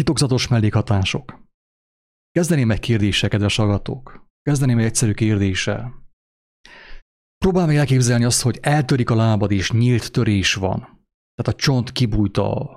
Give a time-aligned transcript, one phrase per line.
[0.00, 1.42] Titokzatos mellékhatások.
[2.30, 4.26] Kezdeném egy kérdéssel, kedves hallgatók.
[4.42, 6.04] Kezdeném egy egyszerű kérdéssel.
[7.38, 10.78] Próbálj meg elképzelni azt, hogy eltörik a lábad, és nyílt törés van.
[11.34, 12.70] Tehát a csont kibújta,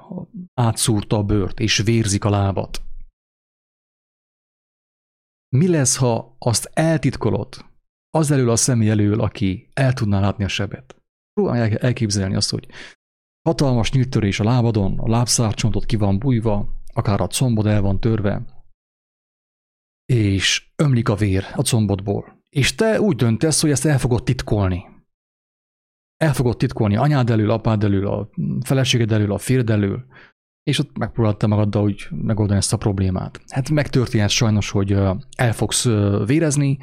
[0.54, 2.82] átszúrta a bőrt, és vérzik a lábat.
[5.56, 7.66] Mi lesz, ha azt eltitkolod
[8.10, 10.96] az elől a személy elől, aki el tudná látni a sebet?
[11.34, 12.68] Próbálj elképzelni azt, hogy
[13.50, 18.00] hatalmas nyílt törés a lábadon, a lábszárcsontot ki van bújva, akár a combod el van
[18.00, 18.42] törve,
[20.06, 22.42] és ömlik a vér a combodból.
[22.50, 24.86] És te úgy döntesz, hogy ezt el fogod titkolni.
[26.18, 28.30] El fogod titkolni anyád elől, apád elől, a
[28.66, 30.06] feleséged elől, a férd elől,
[30.64, 33.42] és ott megpróbáltál magaddal úgy megoldani ezt a problémát.
[33.48, 34.92] Hát megtörténhet sajnos, hogy
[35.38, 35.84] el fogsz
[36.26, 36.78] vérezni,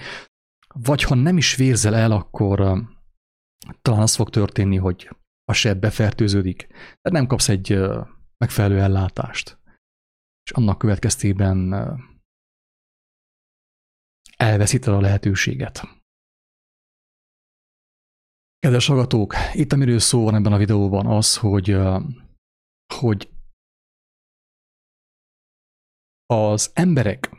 [0.75, 2.83] vagy ha nem is vérzel el, akkor
[3.83, 5.11] talán az fog történni, hogy
[5.45, 6.67] a seb befertőződik,
[7.03, 7.79] de nem kapsz egy
[8.39, 9.60] megfelelő ellátást.
[10.51, 11.73] És annak következtében
[14.37, 15.83] elveszíted a lehetőséget.
[18.59, 21.77] Kedves hallgatók, itt amiről szó van ebben a videóban az, hogy,
[22.95, 23.33] hogy
[26.27, 27.31] az emberek,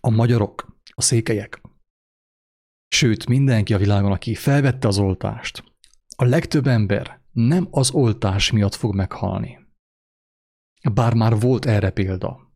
[0.00, 1.60] a magyarok, a székelyek,
[2.88, 5.64] sőt mindenki a világon, aki felvette az oltást,
[6.16, 9.59] a legtöbb ember nem az oltás miatt fog meghalni.
[10.92, 12.52] Bár már volt erre példa.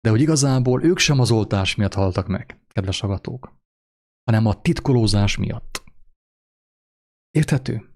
[0.00, 3.56] De hogy igazából ők sem az oltás miatt haltak meg, kedves agatók,
[4.24, 5.84] hanem a titkolózás miatt.
[7.30, 7.92] Érthető?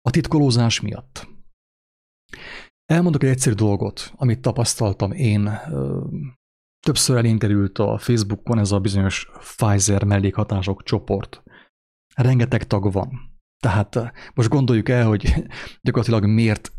[0.00, 1.26] A titkolózás miatt.
[2.84, 5.50] Elmondok egy egyszerű dolgot, amit tapasztaltam én.
[6.80, 11.42] Többször elén került a Facebookon ez a bizonyos Pfizer mellékhatások csoport.
[12.14, 13.38] Rengeteg tag van.
[13.62, 15.46] Tehát most gondoljuk el, hogy
[15.80, 16.72] gyakorlatilag miért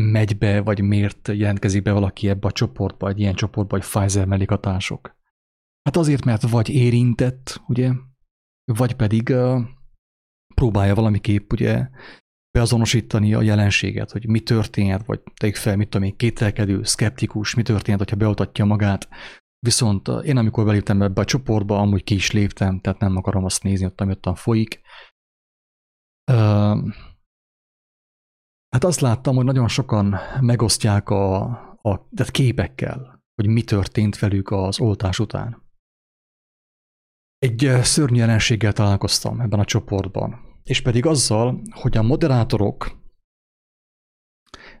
[0.00, 4.26] megy be, vagy miért jelentkezik be valaki ebbe a csoportba, egy ilyen csoportba, hogy Pfizer
[4.26, 5.16] mellékhatások.
[5.82, 7.92] Hát azért, mert vagy érintett, ugye,
[8.72, 9.34] vagy pedig
[10.54, 11.88] próbálja valamiképp ugye
[12.50, 17.62] beazonosítani a jelenséget, hogy mi történhet, vagy tegyük fel, mit tudom én, kételkedő, szkeptikus, mi
[17.62, 19.08] történhet, hogyha beoltatja magát.
[19.58, 23.62] Viszont én, amikor beléptem ebbe a csoportba, amúgy ki is léptem, tehát nem akarom azt
[23.62, 24.80] nézni, ott, ami ottan folyik.
[26.32, 26.78] Uh,
[28.74, 31.42] Hát azt láttam, hogy nagyon sokan megosztják a,
[31.82, 35.62] a tehát képekkel, hogy mi történt velük az oltás után.
[37.38, 42.98] Egy szörnyű jelenséggel találkoztam ebben a csoportban, és pedig azzal, hogy a moderátorok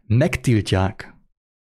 [0.06, 1.14] megtiltják,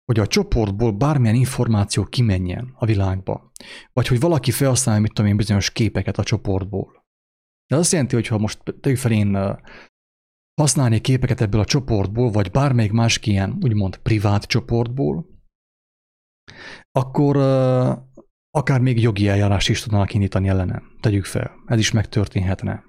[0.05, 3.51] hogy a csoportból bármilyen információ kimenjen a világba,
[3.93, 7.05] vagy hogy valaki felhasználja, mit tudom én, bizonyos képeket a csoportból.
[7.67, 9.57] De azt jelenti, hogy ha most tegyük fel én
[10.61, 15.25] használni képeket ebből a csoportból, vagy bármelyik más ilyen úgymond privát csoportból,
[16.91, 17.35] akkor
[18.49, 20.97] akár még jogi eljárás is tudnának indítani ellenem.
[20.99, 22.83] Tegyük fel, ez is megtörténhetne.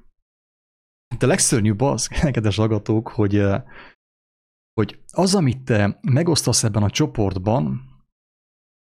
[1.18, 3.42] De legszörnyűbb az, kedves hallgatók, hogy,
[4.72, 7.80] hogy az, amit te megosztasz ebben a csoportban,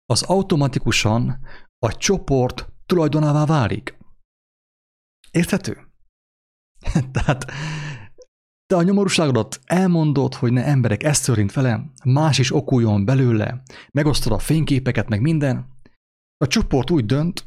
[0.06, 1.40] az automatikusan
[1.80, 3.98] a csoport tulajdonává válik.
[5.32, 5.94] Érthető?
[7.12, 7.52] Tehát
[8.66, 13.62] te a nyomorúságodat elmondod, hogy ne emberek ezt történt velem, más is okuljon belőle,
[13.92, 15.74] megosztod a fényképeket, meg minden.
[16.38, 17.44] A csoport úgy dönt,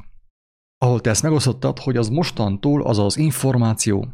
[0.77, 4.07] ahol te ezt megosztottad, hogy az mostantól az az információ,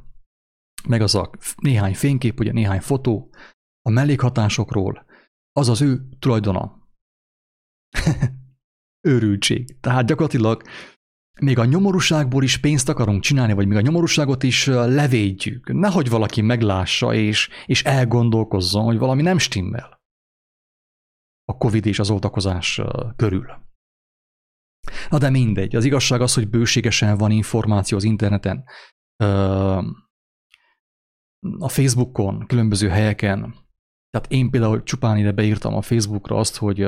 [0.87, 3.29] meg az a néhány fénykép, ugye néhány fotó
[3.81, 5.05] a mellékhatásokról,
[5.51, 6.89] az az ő tulajdona.
[9.07, 9.79] Őrültség.
[9.79, 10.63] Tehát gyakorlatilag
[11.41, 15.73] még a nyomorúságból is pénzt akarunk csinálni, vagy még a nyomorúságot is levédjük.
[15.73, 20.01] Nehogy valaki meglássa és, és elgondolkozzon, hogy valami nem stimmel
[21.45, 22.81] a Covid és az oltakozás
[23.15, 23.63] körül.
[25.09, 28.63] Na de mindegy, az igazság az, hogy bőségesen van információ az interneten,
[31.59, 33.39] a Facebookon, különböző helyeken.
[34.09, 36.87] Tehát én például csupán ide beírtam a Facebookra azt, hogy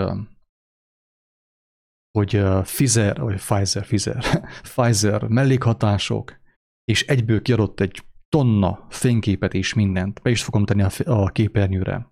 [2.11, 4.23] hogy Pfizer, vagy Pfizer, Pfizer,
[4.61, 6.39] Pfizer mellékhatások,
[6.83, 10.21] és egyből kiadott egy tonna fényképet és mindent.
[10.21, 12.11] Be is fogom tenni a, a képernyőre.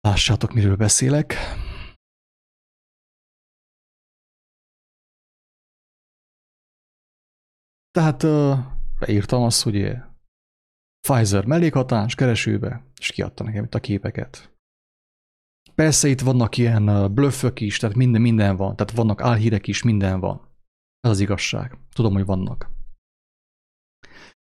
[0.00, 1.34] Lássátok, miről beszélek.
[7.90, 8.22] Tehát
[8.98, 9.96] beírtam azt, hogy
[11.08, 14.53] Pfizer mellékhatás keresőbe, és kiadta nekem itt a képeket.
[15.74, 18.76] Persze itt vannak ilyen blöffök is, tehát minden, minden van.
[18.76, 20.40] Tehát vannak álhírek is, minden van.
[21.00, 21.78] Ez az igazság.
[21.92, 22.70] Tudom, hogy vannak.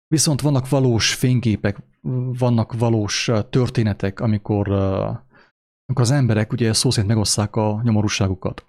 [0.07, 1.83] Viszont vannak valós fényképek,
[2.37, 8.65] vannak valós történetek, amikor, amikor az emberek ugye szó szerint megosszák a nyomorúságukat.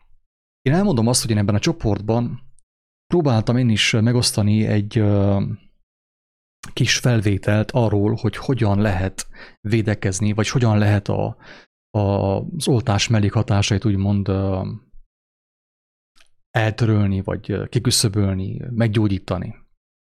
[0.63, 2.41] Én elmondom azt, hogy én ebben a csoportban
[3.07, 5.05] próbáltam én is megosztani egy
[6.73, 9.27] kis felvételt arról, hogy hogyan lehet
[9.61, 11.37] védekezni, vagy hogyan lehet a,
[11.93, 14.31] az oltás mellékhatásait úgymond
[16.51, 19.55] eltörölni, vagy kiküszöbölni, meggyógyítani.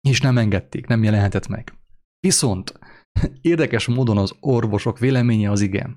[0.07, 1.74] És nem engedték, nem jelenhetett meg.
[2.19, 2.80] Viszont
[3.41, 5.95] érdekes módon az orvosok véleménye az igen.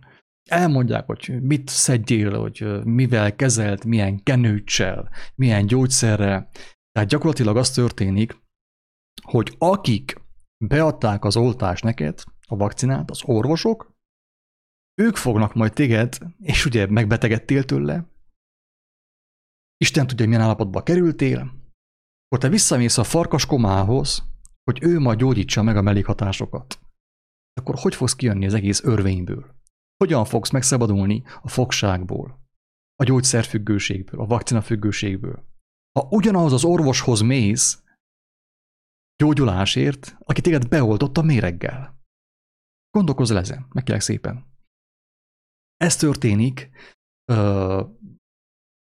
[0.50, 6.50] Elmondják, hogy mit szedjél, hogy mivel kezelt, milyen kenőcsel, milyen gyógyszerrel.
[6.92, 8.36] Tehát gyakorlatilag az történik,
[9.22, 10.20] hogy akik
[10.64, 13.95] beadták az oltást neked, a vakcinát, az orvosok,
[14.98, 18.06] ők fognak majd téged, és ugye megbetegedtél tőle,
[19.78, 21.40] Isten tudja, hogy milyen állapotba kerültél,
[22.26, 24.25] akkor te visszamész a farkas komához,
[24.64, 26.81] hogy ő majd gyógyítsa meg a mellékhatásokat.
[27.52, 29.54] Akkor hogy fogsz kijönni az egész örvényből?
[29.96, 32.40] Hogyan fogsz megszabadulni a fogságból,
[32.94, 35.44] a gyógyszerfüggőségből, a vakcinafüggőségből?
[35.93, 37.82] Ha ugyanaz az orvoshoz mész,
[39.16, 42.00] gyógyulásért, aki téged beoltott a méreggel.
[42.90, 44.56] Gondolkozz ezen, meg szépen.
[45.76, 46.70] Ez történik
[47.32, 47.82] ö,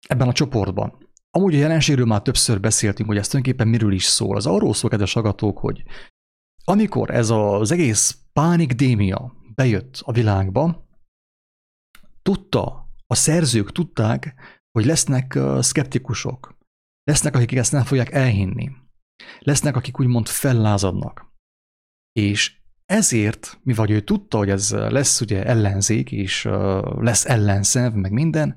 [0.07, 1.11] ebben a csoportban.
[1.29, 4.35] Amúgy a jelenségről már többször beszéltünk, hogy ez tulajdonképpen miről is szól.
[4.35, 5.83] Az arról szól, kedves agatók, hogy
[6.63, 10.87] amikor ez az egész pánikdémia bejött a világba,
[12.21, 14.35] tudta, a szerzők tudták,
[14.71, 16.57] hogy lesznek szkeptikusok,
[17.03, 18.71] lesznek, akik ezt nem fogják elhinni,
[19.39, 21.31] lesznek, akik úgymond fellázadnak.
[22.11, 26.43] És ezért, mi vagy ő tudta, hogy ez lesz ugye ellenzék, és
[26.97, 28.55] lesz ellenszenv, meg minden,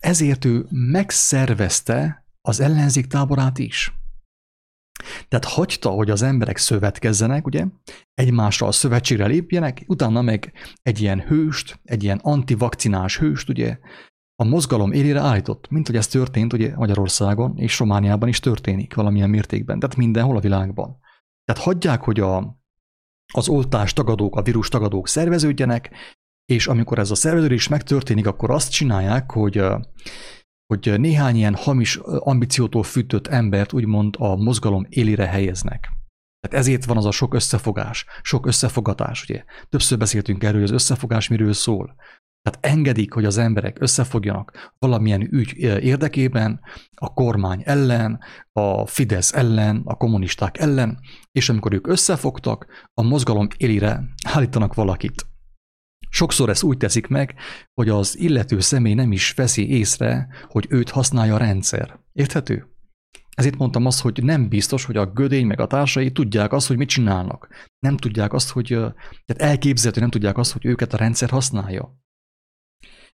[0.00, 3.92] ezért ő megszervezte az ellenzék táborát is.
[5.28, 7.66] Tehát hagyta, hogy az emberek szövetkezzenek, ugye,
[8.14, 10.52] egymással szövetségre lépjenek, utána meg
[10.82, 13.78] egy ilyen hőst, egy ilyen antivakcinás hőst, ugye,
[14.36, 19.30] a mozgalom élére állított, mint hogy ez történt ugye Magyarországon és Romániában is történik valamilyen
[19.30, 20.98] mértékben, tehát mindenhol a világban.
[21.44, 22.62] Tehát hagyják, hogy a,
[23.32, 25.90] az oltás tagadók, a vírus tagadók szerveződjenek,
[26.44, 29.62] és amikor ez a szerveződés megtörténik, akkor azt csinálják, hogy
[30.66, 35.88] hogy néhány ilyen hamis ambíciótól fűtött embert úgymond a mozgalom élére helyeznek.
[36.40, 39.44] Tehát ezért van az a sok összefogás, sok összefogatás, ugye.
[39.68, 41.94] Többször beszéltünk erről, hogy az összefogás miről szól.
[42.44, 46.60] Tehát engedik, hogy az emberek összefogjanak valamilyen ügy érdekében,
[46.94, 48.20] a kormány ellen,
[48.52, 50.98] a Fidesz ellen, a kommunisták ellen,
[51.32, 55.26] és amikor ők összefogtak, a mozgalom élire állítanak valakit.
[56.08, 57.34] Sokszor ezt úgy teszik meg,
[57.74, 61.98] hogy az illető személy nem is veszi észre, hogy őt használja a rendszer.
[62.12, 62.66] Érthető?
[63.34, 66.76] Ezért mondtam azt, hogy nem biztos, hogy a gödény meg a társai tudják azt, hogy
[66.76, 67.48] mit csinálnak.
[67.78, 72.02] Nem tudják azt, hogy tehát elképzelhető, nem tudják azt, hogy őket a rendszer használja.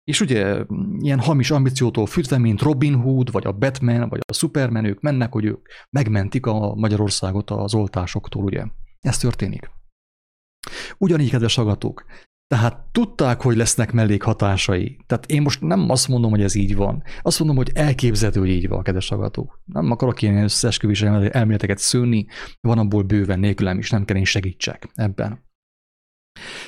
[0.06, 0.66] És ugye
[0.98, 5.32] ilyen hamis ambíciótól fűtve, mint Robin Hood, vagy a Batman, vagy a Superman, ők mennek,
[5.32, 8.66] hogy ők megmentik a Magyarországot az oltásoktól, ugye.
[9.00, 9.70] Ez történik.
[10.98, 12.06] Ugyanígy, kedves agatók,
[12.48, 15.04] tehát tudták, hogy lesznek mellékhatásai.
[15.06, 17.04] Tehát én most nem azt mondom, hogy ez így van.
[17.22, 19.62] Azt mondom, hogy elképzelhető, hogy így van, kedves hallgatók.
[19.66, 22.26] Nem akarok ilyen összeesküvés elméleteket szőni,
[22.62, 25.44] van abból bőven nélkülem is, nem kell én segítsek ebben.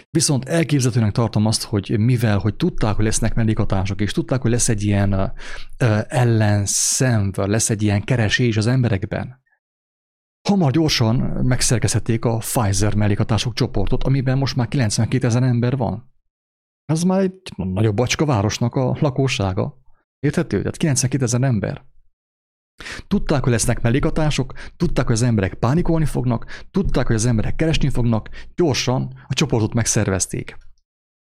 [0.09, 4.69] Viszont elképzelhetőnek tartom azt, hogy mivel, hogy tudták, hogy lesznek mellékhatások, és tudták, hogy lesz
[4.69, 5.33] egy ilyen
[6.07, 9.45] ellenszenv, lesz egy ilyen keresés az emberekben,
[10.47, 11.15] Hamar gyorsan
[11.45, 16.11] megszerkezhették a Pfizer mellékhatások csoportot, amiben most már 92 ezer ember van.
[16.85, 19.81] Ez már egy nagyobb bacska városnak a lakossága.
[20.19, 20.57] Érthető?
[20.57, 21.85] Tehát 92 ezer ember.
[23.07, 27.89] Tudták, hogy lesznek mellékhatások, tudták, hogy az emberek pánikolni fognak, tudták, hogy az emberek keresni
[27.89, 30.57] fognak, gyorsan a csoportot megszervezték.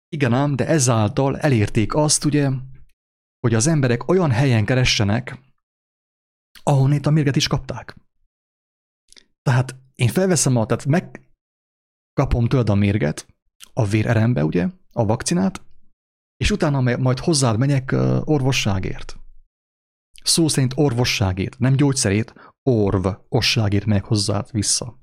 [0.09, 2.50] Igen ám, de ezáltal elérték azt, ugye,
[3.40, 5.40] hogy az emberek olyan helyen keressenek,
[6.62, 7.97] ahonnét a mérget is kapták.
[9.42, 13.26] Tehát én felveszem a, tehát megkapom tőled a mérget,
[13.73, 15.62] a vérerembe, ugye, a vakcinát,
[16.37, 17.92] és utána majd hozzád megyek
[18.25, 19.22] orvosságért.
[20.23, 24.99] Szó szerint orvosságért, nem gyógyszerét, orv, osságért megyek hozzád vissza.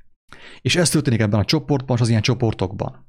[0.61, 3.07] És ez történik ebben a csoportban, és az ilyen csoportokban.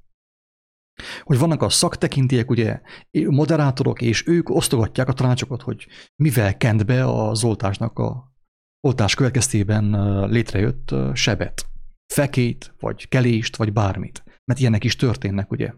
[1.23, 5.87] Hogy vannak a szaktekintélyek, ugye, moderátorok, és ők osztogatják a tanácsokat, hogy
[6.17, 8.33] mivel kent be az oltásnak a
[8.81, 9.91] oltás következtében
[10.29, 11.67] létrejött sebet,
[12.13, 14.23] fekét, vagy kelést, vagy bármit.
[14.45, 15.73] Mert ilyenek is történnek, ugye?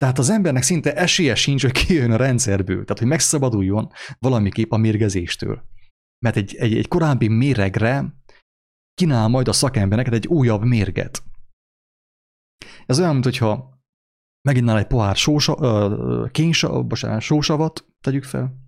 [0.00, 4.76] Tehát az embernek szinte esélye sincs, hogy kijön a rendszerből, tehát hogy megszabaduljon valamiképp a
[4.76, 5.62] mérgezéstől.
[6.24, 8.14] Mert egy, egy, egy korábbi méregre
[8.94, 11.22] kínál majd a szakember neked egy újabb mérget.
[12.86, 13.78] Ez olyan, mint hogyha
[14.48, 18.60] meginnál egy pohár sósa, ö, kénysa, bocsánat, sósavat, tegyük fel,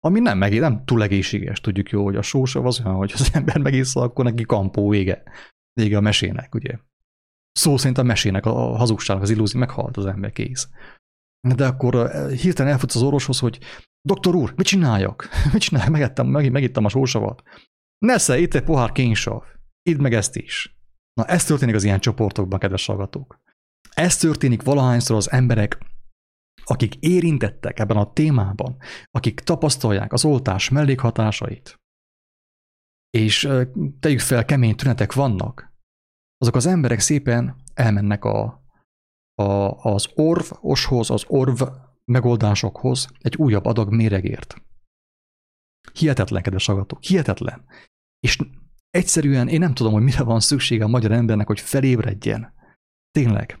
[0.00, 3.30] ami nem, meg, nem túl egészséges, tudjuk jó, hogy a sósav az olyan, hogy az
[3.32, 5.22] ember megissza, akkor neki kampó vége.
[5.72, 6.78] Vége a mesének, ugye.
[7.56, 10.68] Szó szerint a mesének, a hazugságnak, az illúzió, meghalt az ember kész.
[11.56, 13.58] De akkor hirtelen elfutsz az orvoshoz, hogy
[14.08, 15.28] doktor úr, mit csináljak?
[15.52, 15.92] mit csináljak?
[15.92, 17.42] Megettem, meg, megittem a sósavat.
[17.98, 19.42] Nesze, itt egy pohár kénysav.
[19.82, 20.76] Idd meg ezt is.
[21.12, 23.40] Na, ez történik az ilyen csoportokban, kedves hallgatók.
[23.90, 25.78] Ez történik valahányszor az emberek,
[26.64, 28.76] akik érintettek ebben a témában,
[29.10, 31.80] akik tapasztalják az oltás mellékhatásait,
[33.10, 33.48] és
[34.00, 35.75] tegyük fel, kemény tünetek vannak,
[36.38, 38.64] azok az emberek szépen elmennek a,
[39.34, 39.42] a,
[39.90, 41.62] az orvoshoz, az orv
[42.04, 44.62] megoldásokhoz egy újabb adag méregért.
[45.92, 47.64] Hihetetlen, kedves agatok, hihetetlen.
[48.20, 48.38] És
[48.90, 52.54] egyszerűen én nem tudom, hogy mire van szüksége a magyar embernek, hogy felébredjen.
[53.10, 53.58] Tényleg.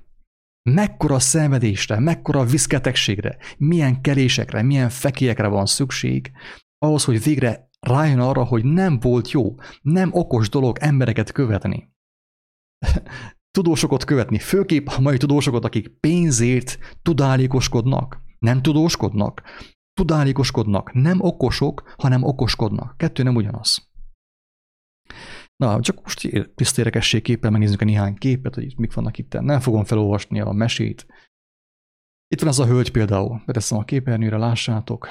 [0.70, 6.32] Mekkora szenvedésre, mekkora viszketegségre, milyen kelésekre, milyen fekélyekre van szükség,
[6.78, 11.94] ahhoz, hogy végre rájön arra, hogy nem volt jó, nem okos dolog embereket követni.
[13.56, 19.42] Tudósokat követni, főképp a mai tudósokat, akik pénzért tudálékoskodnak, nem tudóskodnak,
[19.92, 22.96] tudálékoskodnak, nem okosok, hanem okoskodnak.
[22.96, 23.88] Kettő nem ugyanaz.
[25.56, 29.32] Na, csak most tiszta képpel megnézzük a néhány képet, hogy mik vannak itt.
[29.32, 31.06] Nem fogom felolvasni a mesét.
[32.28, 35.08] Itt van az a hölgy például, beteszem a képernyőre, lássátok,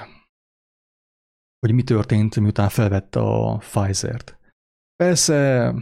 [1.60, 4.38] hogy mi történt, miután felvette a Pfizer-t.
[4.96, 5.74] Persze,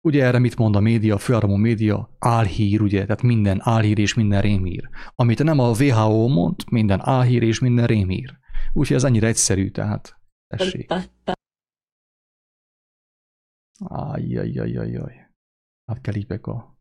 [0.00, 2.16] ugye erre mit mond a média, a főáramú média?
[2.18, 4.88] Álhír, ugye, tehát minden álhír és minden rémhír.
[5.14, 8.38] Amit nem a WHO mond, minden álhír és minden rémhír.
[8.72, 10.90] Úgyhogy ez annyira egyszerű, tehát tessék.
[13.78, 15.30] Ajjajjajjaj.
[15.84, 16.78] Hát kell a...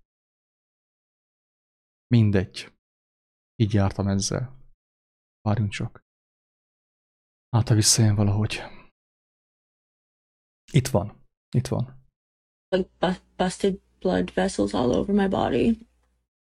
[2.07, 2.73] Mindegy.
[3.55, 4.57] Így jártam ezzel.
[5.41, 6.01] Várjunk csak.
[7.49, 8.61] Hát, ha visszajön valahogy.
[10.71, 11.23] Itt van.
[11.55, 11.98] Itt van.
[12.69, 12.89] Like
[13.35, 15.87] busted blood vessels all over my body.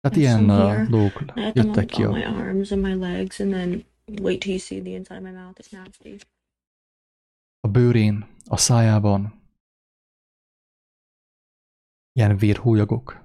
[0.01, 3.85] Hát ilyen uh, dolgok jöttek ki my arms and my legs, and then
[4.21, 5.59] wait till you see the inside of my mouth.
[5.59, 6.15] It's nasty.
[7.59, 9.41] A bőrén, a szájában,
[12.11, 13.21] ilyen vérhújagok.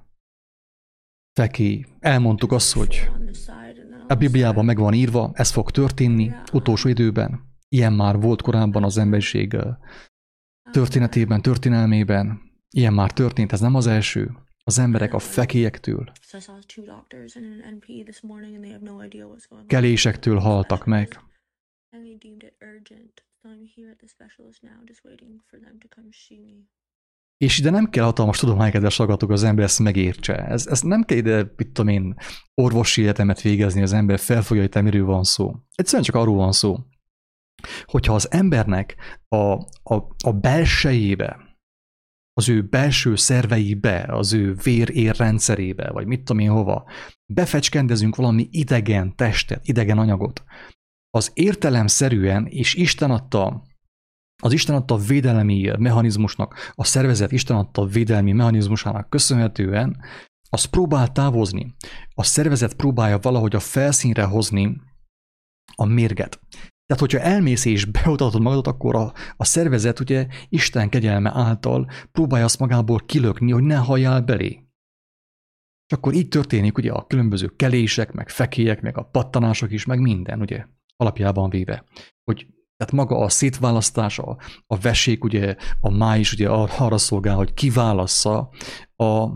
[1.32, 3.10] Feki, elmondtuk azt, hogy
[4.08, 7.56] a Bibliában meg van írva, ez fog történni utolsó időben.
[7.68, 9.56] Ilyen már volt korábban az emberiség
[10.70, 12.46] történetében, történelmében.
[12.70, 14.30] Ilyen már történt, ez nem az első.
[14.64, 16.12] Az emberek a fekélyektől,
[19.66, 21.20] kelésektől haltak meg.
[27.36, 30.34] És ide nem kell hatalmas tudománykedves hallgatók, az ember ezt megértse.
[30.34, 32.14] Ez, ez nem kell ide, mit tudom én,
[32.54, 35.54] orvosi életemet végezni, az ember felfogja, hogy miről van szó.
[35.74, 36.76] Egyszerűen csak arról van szó,
[37.84, 38.96] hogyha az embernek
[39.28, 39.52] a,
[39.94, 41.47] a, a belsejébe,
[42.38, 46.90] az ő belső szerveibe, az ő vér rendszerébe, vagy mit tudom én hova,
[47.32, 50.44] befecskendezünk valami idegen testet, idegen anyagot,
[51.10, 53.62] az értelemszerűen, és Isten adta
[54.42, 59.96] az Isten adta védelmi mechanizmusnak, a szervezet Isten adta védelmi mechanizmusának köszönhetően,
[60.50, 61.74] az próbál távozni.
[62.14, 64.80] A szervezet próbálja valahogy a felszínre hozni
[65.74, 66.40] a mérget.
[66.88, 72.44] Tehát, hogyha elmész és beutatod magadat, akkor a, a szervezet ugye Isten kegyelme által próbálja
[72.44, 74.66] azt magából kilökni, hogy ne halljál belé.
[75.86, 80.00] És akkor így történik ugye a különböző kelések, meg fekélyek, meg a pattanások is, meg
[80.00, 80.64] minden, ugye,
[80.96, 81.84] alapjában véve.
[82.24, 87.36] Hogy tehát maga a szétválasztás, a, a vesék, ugye a máj is ugye arra szolgál,
[87.36, 88.50] hogy kiválassza
[88.96, 89.28] a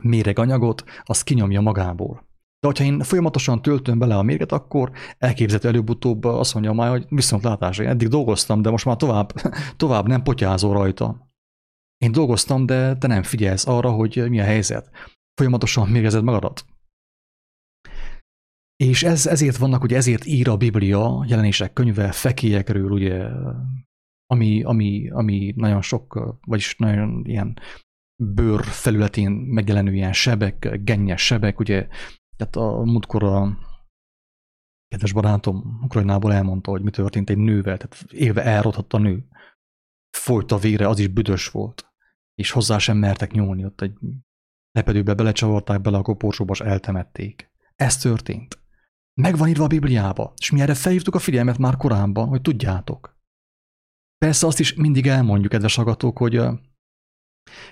[0.00, 2.31] méreganyagot, az kinyomja magából.
[2.62, 7.06] De hogyha én folyamatosan töltöm bele a mérget, akkor elképzelhető előbb-utóbb azt mondja már, hogy
[7.08, 7.84] viszontlátásra.
[7.84, 9.32] Eddig dolgoztam, de most már tovább,
[9.76, 11.30] tovább nem potyázó rajta.
[11.98, 14.90] Én dolgoztam, de te nem figyelsz arra, hogy mi a helyzet.
[15.34, 16.64] Folyamatosan mérgezed magadat.
[18.76, 23.28] És ez, ezért vannak, ugye ezért ír a Biblia jelenések könyve fekélyekről, ugye,
[24.26, 27.58] ami, ami, ami nagyon sok, vagyis nagyon ilyen
[28.24, 31.86] bőr felületén megjelenő ilyen sebek, gennyes sebek, ugye,
[32.36, 33.58] tehát a múltkor a
[34.88, 39.28] kedves barátom Ukrajnából elmondta, hogy mi történt egy nővel, tehát élve elrothatta a nő.
[40.10, 41.92] Folyt a vére, az is büdös volt,
[42.34, 43.98] és hozzá sem mertek nyúlni, ott egy
[44.72, 47.50] lepedőbe belecsavarták bele a koporsóba, és eltemették.
[47.76, 48.58] Ez történt.
[49.20, 53.20] Meg van írva a Bibliába, és mi erre felhívtuk a figyelmet már korábban, hogy tudjátok.
[54.18, 56.40] Persze azt is mindig elmondjuk, kedves agatók, hogy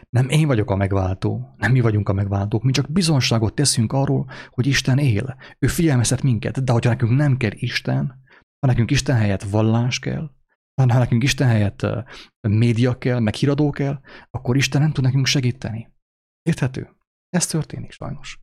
[0.09, 4.31] Nem én vagyok a megváltó, nem mi vagyunk a megváltók, mi csak bizonságot teszünk arról,
[4.51, 5.37] hogy Isten él.
[5.59, 8.23] Ő figyelmeztet minket, de hogyha nekünk nem kell Isten,
[8.61, 10.31] ha nekünk Isten helyett vallás kell,
[10.75, 11.87] ha nekünk Isten helyett
[12.49, 14.01] média kell, meg híradó kell,
[14.31, 15.93] akkor Isten nem tud nekünk segíteni.
[16.43, 16.97] Érthető?
[17.29, 18.41] Ez történik sajnos.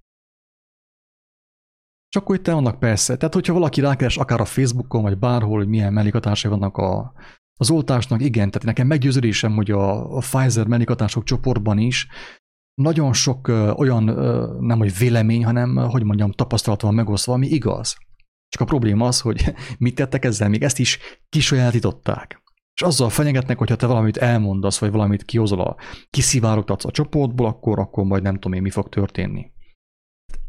[2.10, 3.18] Csak akkor itt vannak persze.
[3.18, 7.14] Tehát, hogyha valaki rákeres akár a Facebookon, vagy bárhol, hogy milyen mellékhatásai vannak a,
[7.58, 12.08] az oltásnak, igen, tehát nekem meggyőződésem, hogy a, Pfizer mellékhatások csoportban is
[12.82, 14.04] nagyon sok olyan,
[14.60, 17.98] nem hogy vélemény, hanem, hogy mondjam, tapasztalat van megosztva, ami igaz.
[18.50, 21.00] Csak a probléma az, hogy mit tettek ezzel, még ezt is
[21.30, 22.42] kisajátították.
[22.74, 25.76] És azzal fenyegetnek, hogyha te valamit elmondasz, vagy valamit kihozol, a,
[26.10, 29.52] kiszivárogtatsz a csoportból, akkor, akkor majd nem tudom én, mi fog történni.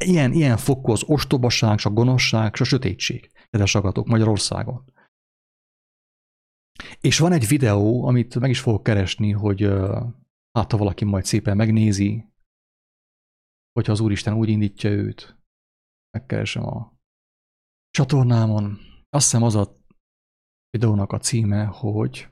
[0.05, 4.83] Ilyen, ilyen fokú az ostobaság, a gonoszság, a sötétség, kedves agatok Magyarországon.
[7.01, 9.61] És van egy videó, amit meg is fogok keresni, hogy
[10.51, 12.25] hát ha valaki majd szépen megnézi,
[13.71, 15.37] hogyha az Úristen úgy indítja őt,
[16.17, 16.93] megkeresem a
[17.89, 18.77] csatornámon.
[19.09, 19.77] Azt hiszem az a
[20.69, 22.29] videónak a címe, hogy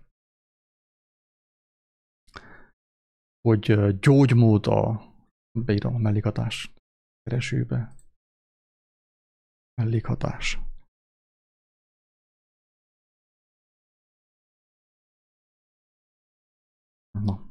[3.48, 5.02] hogy gyógymód a
[5.60, 6.74] beírom a mellékhatás
[7.24, 7.96] keresőbe.
[9.82, 10.60] Mellékhatás.
[17.24, 17.46] Na.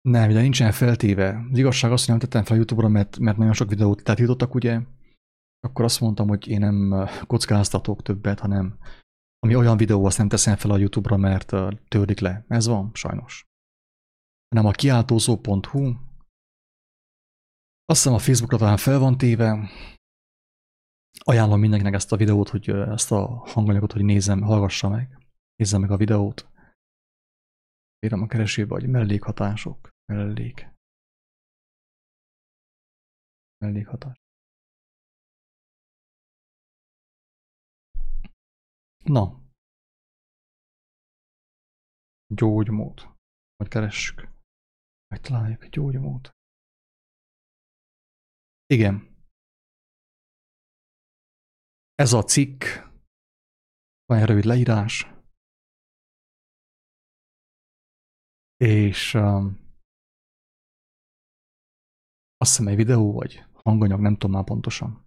[0.00, 1.46] Nem, ugye nincsen feltéve.
[1.50, 4.80] Az igazság az, hogy nem tettem fel YouTube-ra, mert, mert nagyon sok videót letiltottak, ugye.
[5.60, 8.78] Akkor azt mondtam, hogy én nem kockáztatok többet, hanem
[9.38, 11.52] ami olyan videó, azt nem teszem fel a YouTube-ra, mert
[11.88, 12.44] törlik le.
[12.48, 13.44] Ez van, sajnos.
[14.48, 15.86] Nem a kiáltózó.hu.
[17.84, 19.70] Azt hiszem a Facebookra talán fel van téve.
[21.24, 25.18] Ajánlom mindenkinek ezt a videót, hogy ezt a hanganyagot, hogy nézzem, hallgassa meg.
[25.54, 26.48] Nézzem meg a videót.
[28.06, 29.88] Írom a keresőbe, hogy mellékhatások.
[30.04, 30.68] Mellék.
[33.58, 34.16] Mellékhatás.
[39.04, 39.40] Na.
[42.34, 43.00] Gyógymód.
[43.56, 44.28] Hogy keressük.
[45.08, 46.30] Megtaláljuk a gyógymód.
[48.66, 49.11] Igen.
[51.94, 52.64] Ez a cikk.
[54.04, 55.06] Van egy rövid leírás.
[58.56, 59.60] És um,
[62.36, 65.06] azt hiszem egy videó, vagy hanganyag, nem tudom már pontosan.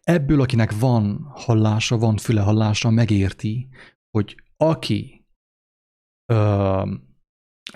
[0.00, 3.68] Ebből, akinek van hallása, van füle hallása, megérti,
[4.10, 5.26] hogy aki
[6.32, 6.94] ö,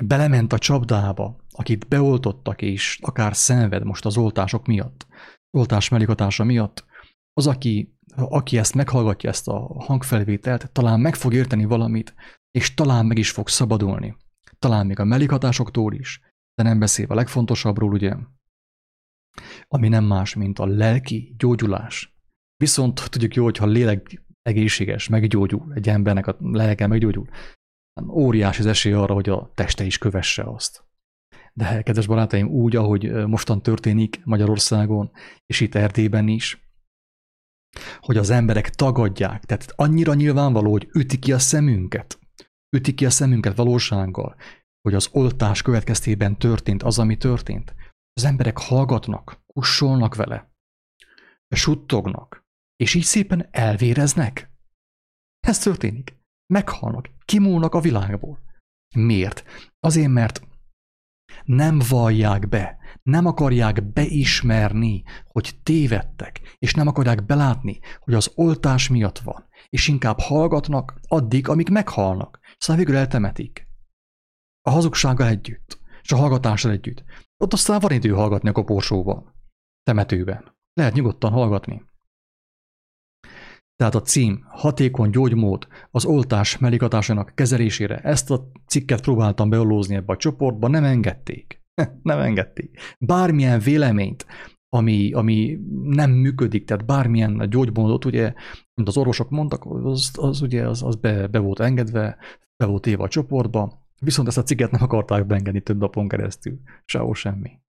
[0.04, 5.06] belement a csapdába, akit beoltottak, és akár szenved most az oltások miatt,
[5.50, 6.84] oltás mellékhatása miatt,
[7.34, 12.14] az, aki, aki ezt meghallgatja, ezt a hangfelvételt, talán meg fog érteni valamit,
[12.50, 14.16] és talán meg is fog szabadulni.
[14.58, 16.20] Talán még a mellékhatásoktól is,
[16.54, 18.16] de nem beszél a legfontosabbról, ugye,
[19.68, 22.16] ami nem más, mint a lelki gyógyulás.
[22.56, 27.28] Viszont tudjuk jó, hogyha a lélek egészséges, meggyógyul, egy embernek a lelke meggyógyul,
[28.08, 30.84] óriási az esély arra, hogy a teste is kövesse azt.
[31.52, 35.10] De kedves barátaim, úgy, ahogy mostan történik Magyarországon,
[35.46, 36.63] és itt Erdélyben is,
[38.00, 42.18] hogy az emberek tagadják, tehát annyira nyilvánvaló, hogy üti ki a szemünket,
[42.76, 44.36] üti ki a szemünket valósággal,
[44.80, 47.74] hogy az oltás következtében történt az, ami történt.
[48.12, 50.52] Az emberek hallgatnak, kussolnak vele,
[51.54, 52.44] suttognak,
[52.76, 54.50] és így szépen elvéreznek.
[55.40, 56.16] Ez történik.
[56.46, 58.38] Meghalnak, kimúlnak a világból.
[58.96, 59.44] Miért?
[59.80, 60.46] Azért, mert
[61.44, 68.88] nem vallják be, nem akarják beismerni, hogy tévedtek, és nem akarják belátni, hogy az oltás
[68.88, 73.68] miatt van, és inkább hallgatnak addig, amíg meghalnak, szóval végül eltemetik.
[74.62, 77.04] A hazugsággal együtt, és a hallgatással együtt.
[77.36, 79.34] Ott aztán van idő hallgatni a koporsóban,
[79.82, 80.56] temetőben.
[80.72, 81.84] Lehet nyugodtan hallgatni.
[83.76, 87.98] Tehát a cím hatékony gyógymód az oltás mellékhatásának kezelésére.
[87.98, 91.63] Ezt a cikket próbáltam beolózni ebbe a csoportba, nem engedték.
[92.02, 92.96] nem engedték.
[92.98, 94.26] Bármilyen véleményt,
[94.68, 98.32] ami, ami nem működik, tehát bármilyen gyógymódot, ugye,
[98.74, 102.16] mint az orvosok mondtak, az, az ugye az, az be, be volt engedve,
[102.56, 106.60] be volt éve a csoportba, viszont ezt a cikket nem akarták beengedni több napon keresztül.
[106.84, 107.62] Sehol semmi.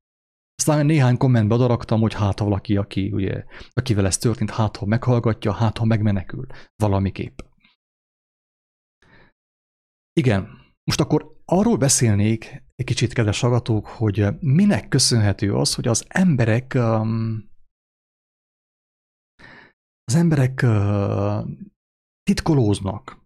[0.55, 4.85] Aztán néhány kommentbe odaraktam, hogy hát ha valaki, aki, ugye, akivel ez történt, hát ha
[4.85, 7.39] meghallgatja, hát ha megmenekül valamiképp.
[10.13, 10.47] Igen,
[10.83, 16.73] most akkor arról beszélnék egy kicsit, kedves hallgatók, hogy minek köszönhető az, hogy az emberek
[20.05, 20.65] az emberek
[22.23, 23.23] titkolóznak.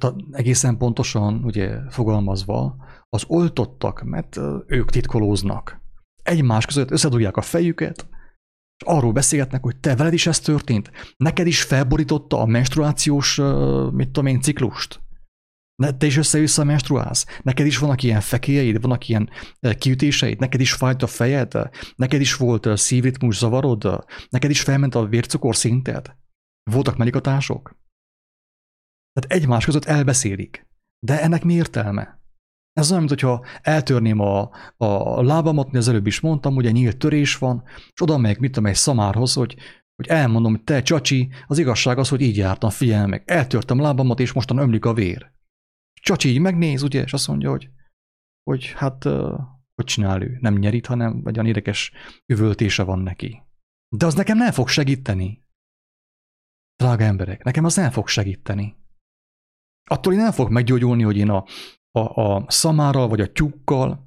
[0.00, 2.76] Tehát egészen pontosan, ugye fogalmazva,
[3.08, 5.80] az oltottak, mert ők titkolóznak.
[6.22, 8.08] Egymás között összedugják a fejüket,
[8.76, 13.36] és arról beszélgetnek, hogy te veled is ez történt, neked is felborította a menstruációs,
[13.92, 15.00] mit tudom én, ciklust.
[15.80, 17.26] Te is össze-vissza menstruálsz?
[17.42, 19.30] Neked is vannak ilyen fekélyeid, vannak ilyen
[19.78, 20.38] kiütéseid?
[20.38, 21.52] Neked is fájt a fejed?
[21.96, 24.04] Neked is volt szívritmus zavarod?
[24.28, 26.16] Neked is felment a vércukor szinted?
[26.70, 27.78] Voltak medikatások?
[29.12, 30.66] Tehát egymás között elbeszélik.
[31.06, 32.20] De ennek mi értelme?
[32.72, 37.38] Ez olyan, mintha eltörném a, a lábamat, mint az előbb is mondtam, ugye nyílt törés
[37.38, 39.56] van, és oda megyek, mit tudom, egy szamárhoz, hogy,
[39.96, 44.20] hogy elmondom, hogy te csacsi, az igazság az, hogy így jártam, figyelj meg, eltörtem lábamat,
[44.20, 45.30] és mostan ömlik a vér.
[46.00, 47.70] Csacsi így megnéz, ugye, és azt mondja, hogy,
[48.42, 49.04] hogy hát,
[49.74, 50.38] hogy csinál ő?
[50.40, 51.92] Nem nyerít, hanem vagy olyan érdekes
[52.26, 53.42] üvöltése van neki.
[53.96, 55.44] De az nekem nem fog segíteni.
[56.76, 58.76] Drága emberek, nekem az nem fog segíteni.
[59.90, 61.44] Attól én nem fog meggyógyulni, hogy én a,
[61.90, 64.04] a, a szamárral vagy a tyúkkal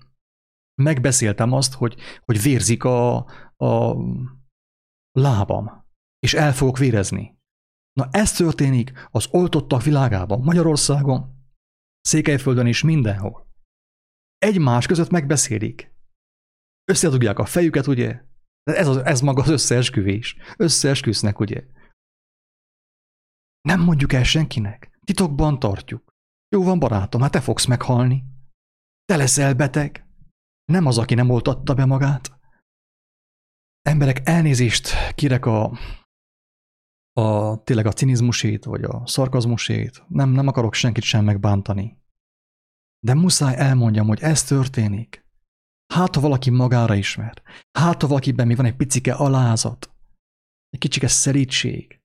[0.82, 3.16] megbeszéltem azt, hogy, hogy vérzik a,
[3.56, 3.98] a
[5.12, 5.86] lábam,
[6.20, 7.38] és el fogok vérezni.
[7.94, 11.43] Na ez történik az oltottak világában, Magyarországon,
[12.04, 13.48] Székelyföldön és mindenhol.
[14.38, 15.92] Egymás között megbeszélik.
[16.92, 18.22] Összedugják a fejüket, ugye?
[18.64, 20.36] Ez, az, ez maga az összeesküvés.
[20.58, 21.66] Összeesküsznek, ugye?
[23.62, 25.00] Nem mondjuk el senkinek.
[25.06, 26.14] Titokban tartjuk.
[26.50, 28.24] Jó van, barátom, hát te fogsz meghalni.
[29.06, 30.08] Te leszel beteg.
[30.66, 32.32] Nem az, aki nem oltatta be magát.
[33.82, 35.80] Emberek, elnézést kérek a,
[37.14, 40.04] a tényleg a cinizmusét, vagy a szarkazmusét.
[40.08, 41.98] Nem, nem akarok senkit sem megbántani.
[43.00, 45.26] De muszáj elmondjam, hogy ez történik.
[45.94, 47.42] Hát, ha valaki magára ismer.
[47.72, 49.92] Hát, ha valakiben még van egy picike alázat.
[50.70, 52.02] Egy kicsike szerítség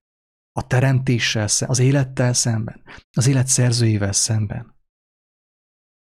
[0.52, 4.76] a teremtéssel, az élettel szemben, az élet szerzőjével szemben.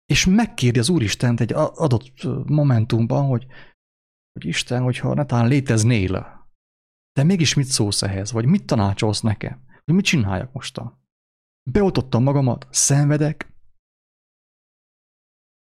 [0.05, 3.47] És megkéri az Úristent egy adott momentumban, hogy,
[4.33, 6.40] hogy Isten, hogyha netán léteznél,
[7.13, 10.99] de mégis mit szólsz ehhez, vagy mit tanácsolsz nekem, hogy mit csináljak mostan?
[11.71, 13.53] Beoltottam magamat, szenvedek,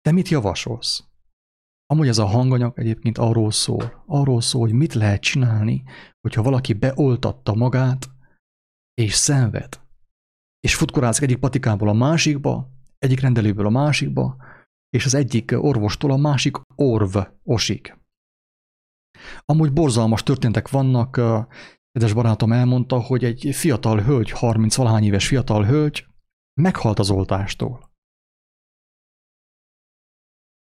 [0.01, 1.03] te mit javasolsz?
[1.85, 5.83] Amúgy ez a hanganyag egyébként arról szól, arról szól, hogy mit lehet csinálni,
[6.21, 8.09] hogyha valaki beoltatta magát,
[8.93, 9.81] és szenved,
[10.59, 14.37] és futkorászik egyik patikából a másikba, egyik rendelőből a másikba,
[14.89, 17.97] és az egyik orvostól a másik orv osik.
[19.45, 21.11] Amúgy borzalmas történtek vannak,
[21.91, 26.05] kedves barátom elmondta, hogy egy fiatal hölgy, 30 valahány éves fiatal hölgy
[26.61, 27.91] meghalt az oltástól.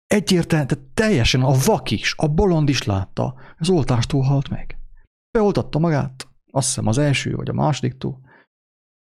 [0.06, 4.78] Egyértelműen, tehát teljesen a vak is, a bolond is látta, az oltástól halt meg.
[5.30, 8.20] Beoltatta magát, azt hiszem az első vagy a másodiktól,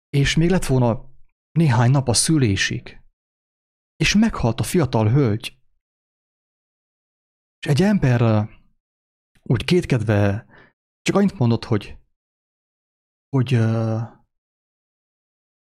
[0.09, 1.09] és még lett volna
[1.51, 3.01] néhány nap a szülésig,
[3.95, 5.57] és meghalt a fiatal hölgy.
[7.59, 8.49] És egy ember
[9.49, 10.45] úgy kétkedve
[11.01, 11.97] csak annyit mondott, hogy
[13.29, 13.53] hogy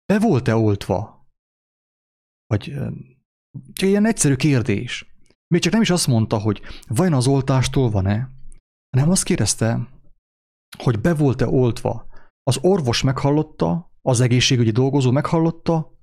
[0.06, 1.28] be volt-e oltva?
[2.46, 2.74] Vagy
[3.74, 5.16] csak ilyen egyszerű kérdés.
[5.48, 8.30] Még csak nem is azt mondta, hogy vajon az oltástól van-e,
[8.90, 9.90] hanem azt kérdezte,
[10.78, 12.08] hogy be volt-e oltva.
[12.44, 15.96] Az orvos meghallotta, az egészségügyi dolgozó meghallotta,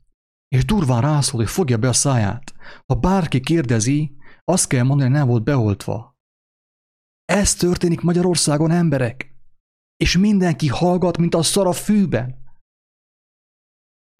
[0.48, 2.54] és durván rászól, hogy fogja be a száját.
[2.86, 6.13] Ha bárki kérdezi, azt kell mondani, hogy nem volt beoltva.
[7.24, 9.34] Ez történik Magyarországon, emberek.
[9.96, 12.42] És mindenki hallgat, mint a szar a fűben.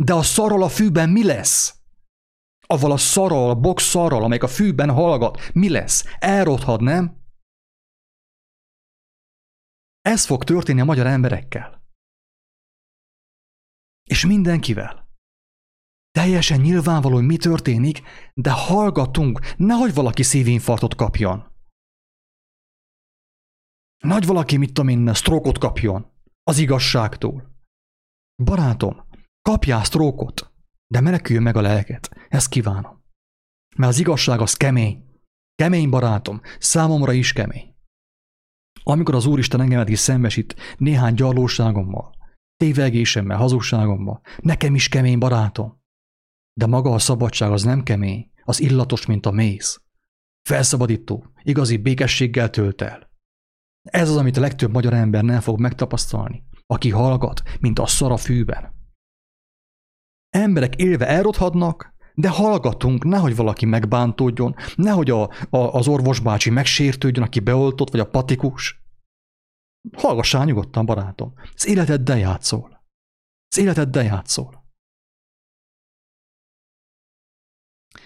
[0.02, 1.78] De a szarral a fűben mi lesz?
[2.66, 6.04] Aval a szarral, a box szarral, amelyik a fűben hallgat, mi lesz?
[6.18, 7.22] Elrothad, nem?
[10.00, 11.82] Ez fog történni a magyar emberekkel.
[14.10, 15.08] És mindenkivel.
[16.10, 18.02] Teljesen nyilvánvaló, hogy mi történik,
[18.34, 21.53] de hallgatunk, nehogy valaki szívinfarktot kapjon.
[24.04, 26.06] Nagy valaki, mit tudom én, sztrókot kapjon
[26.42, 27.50] az igazságtól.
[28.42, 28.96] Barátom,
[29.42, 30.52] kapjál sztrókot,
[30.86, 32.10] de meneküljön meg a lelket.
[32.28, 33.02] Ezt kívánom.
[33.76, 35.04] Mert az igazság az kemény.
[35.54, 36.40] Kemény, barátom.
[36.58, 37.74] Számomra is kemény.
[38.82, 42.14] Amikor az Úristen engemet is szembesít néhány gyarlóságommal,
[42.56, 45.82] tévegésemmel, hazugságommal, nekem is kemény, barátom.
[46.52, 49.82] De maga a szabadság az nem kemény, az illatos, mint a méz.
[50.48, 53.12] Felszabadító, igazi békességgel tölt el.
[53.90, 58.12] Ez az, amit a legtöbb magyar ember nem fog megtapasztalni, aki hallgat, mint a szar
[58.12, 58.73] a fűben.
[60.31, 67.40] Emberek élve elrothadnak, de hallgatunk, nehogy valaki megbántódjon, nehogy a, a, az orvosbácsi megsértődjön, aki
[67.40, 68.83] beoltott, vagy a patikus.
[69.97, 71.33] Hallgassál nyugodtan, barátom.
[71.55, 72.85] Az életeddel játszol.
[73.49, 74.64] Az életeddel játszol.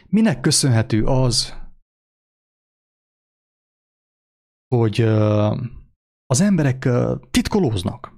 [0.07, 1.55] Minek köszönhető az,
[4.69, 5.01] hogy
[6.27, 6.89] az emberek
[7.31, 8.17] titkolóznak.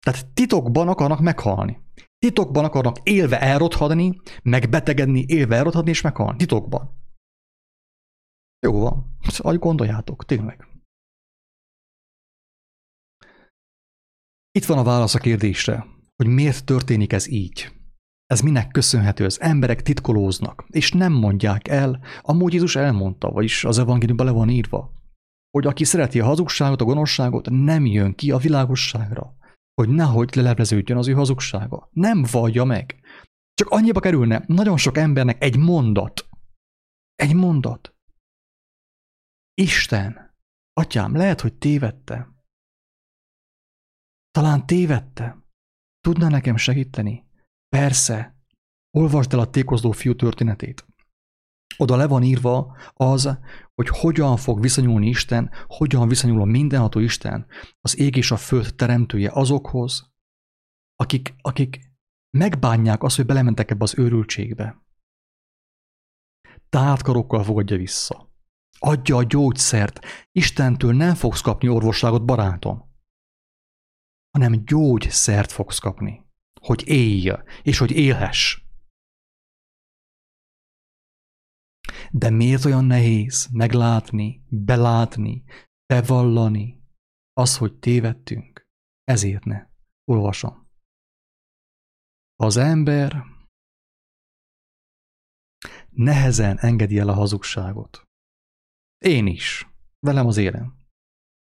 [0.00, 1.82] Tehát titokban akarnak meghalni.
[2.18, 6.36] Titokban akarnak élve elrothadni, megbetegedni, élve elrothadni és meghalni.
[6.38, 7.02] Titokban.
[8.66, 9.16] Jó van.
[9.38, 10.68] Ahogy gondoljátok, tényleg.
[14.50, 15.86] Itt van a válasz a kérdésre,
[16.16, 17.72] hogy miért történik ez így.
[18.26, 19.24] Ez minek köszönhető?
[19.24, 24.48] Az emberek titkolóznak, és nem mondják el, amúgy Jézus elmondta, vagyis az evangéliumban le van
[24.48, 24.92] írva,
[25.54, 29.36] hogy aki szereti a hazugságot, a gonoszságot, nem jön ki a világosságra,
[29.74, 31.88] hogy nehogy lelepleződjön az ő hazugsága.
[31.92, 33.00] Nem vallja meg.
[33.54, 36.28] Csak annyiba kerülne nagyon sok embernek egy mondat.
[37.14, 37.94] Egy mondat.
[39.54, 40.34] Isten,
[40.72, 42.28] atyám, lehet, hogy tévedte.
[44.30, 45.38] Talán tévedte.
[46.00, 47.26] Tudna nekem segíteni?
[47.68, 48.36] Persze.
[48.90, 50.86] Olvasd el a tékozló fiú történetét.
[51.76, 53.38] Oda le van írva az,
[53.74, 57.46] hogy hogyan fog viszonyulni Isten, hogyan viszonyul a mindenható Isten,
[57.80, 60.12] az ég és a föld teremtője azokhoz,
[60.96, 61.92] akik, akik
[62.36, 64.82] megbánják azt, hogy belementek ebbe az őrültségbe.
[66.68, 68.32] Tártkarokkal fogadja vissza.
[68.78, 70.00] Adja a gyógyszert.
[70.32, 72.92] Istentől nem fogsz kapni orvosságot, barátom,
[74.30, 76.26] hanem gyógyszert fogsz kapni,
[76.60, 77.32] hogy élj,
[77.62, 78.63] és hogy élhess.
[82.16, 85.44] De miért olyan nehéz meglátni, belátni,
[85.86, 86.82] bevallani
[87.32, 88.66] az, hogy tévedtünk?
[89.04, 89.66] Ezért ne.
[90.04, 90.68] Olvasom.
[92.36, 93.24] Az ember
[95.90, 98.02] nehezen engedi el a hazugságot.
[98.98, 99.68] Én is.
[99.98, 100.76] Velem az élem.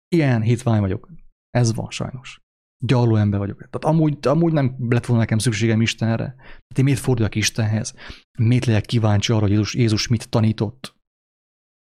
[0.08, 1.12] Ilyen hitvány vagyok.
[1.50, 2.43] Ez van sajnos.
[2.86, 3.58] Gyarló ember vagyok.
[3.58, 6.34] Tehát amúgy, amúgy nem lett volna nekem szükségem Istenre.
[6.36, 7.94] Tehát én miért forduljak Istenhez?
[8.38, 10.96] Miért legyek kíváncsi arra, hogy Jézus, Jézus mit tanított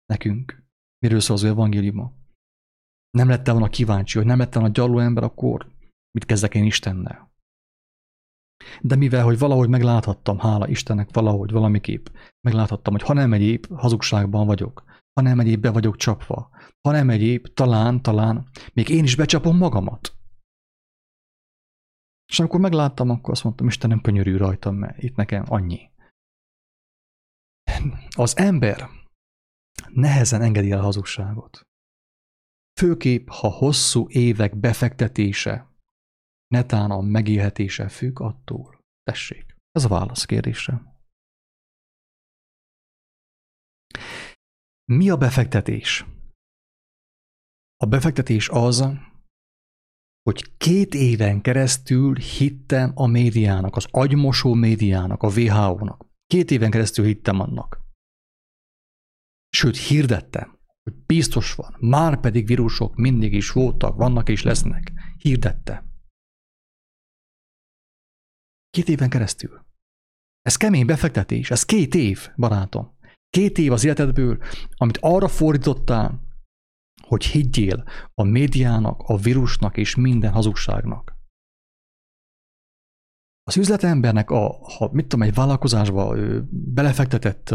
[0.06, 0.64] nekünk?
[1.00, 2.14] Miről szól az evangéliuma?
[3.18, 5.72] Nem lettem volna kíváncsi, hogy nem lettem volna gyarló ember, akkor
[6.12, 7.32] mit kezdek én Istennel?
[8.82, 12.06] De mivel, hogy valahogy megláthattam, hála Istennek valahogy, valamiképp,
[12.48, 16.50] megláthattam, hogy ha nem egyéb, hazugságban vagyok, ha nem egyéb, be vagyok csapva,
[16.88, 20.16] ha nem egyéb, talán, talán, még én is becsapom magamat.
[22.34, 25.90] És amikor megláttam, akkor azt mondtam, Istenem, könyörű rajtam, mert itt nekem annyi.
[28.16, 28.90] Az ember
[29.88, 31.62] nehezen engedi el hazugságot.
[32.80, 35.72] Főképp, ha hosszú évek befektetése,
[36.48, 38.80] netán a megélhetése függ attól.
[39.04, 40.82] Tessék, ez a válasz kérdésre.
[44.92, 46.06] Mi a befektetés?
[47.78, 48.84] A befektetés az,
[50.24, 56.06] hogy két éven keresztül hittem a médiának, az agymosó médiának, a WHO-nak.
[56.28, 57.82] Két éven keresztül hittem annak.
[59.50, 64.92] Sőt, hirdettem, hogy biztos van, már pedig vírusok mindig is voltak, vannak és lesznek.
[65.18, 65.86] Hirdette.
[68.70, 69.66] Két éven keresztül.
[70.42, 72.98] Ez kemény befektetés, ez két év, barátom.
[73.30, 74.44] Két év az életedből,
[74.76, 76.22] amit arra fordítottál,
[77.14, 81.16] hogy higgyél a médiának, a vírusnak és minden hazugságnak.
[83.44, 87.46] Az üzletembernek, a, ha mit tudom, egy vállalkozásba ő belefektetett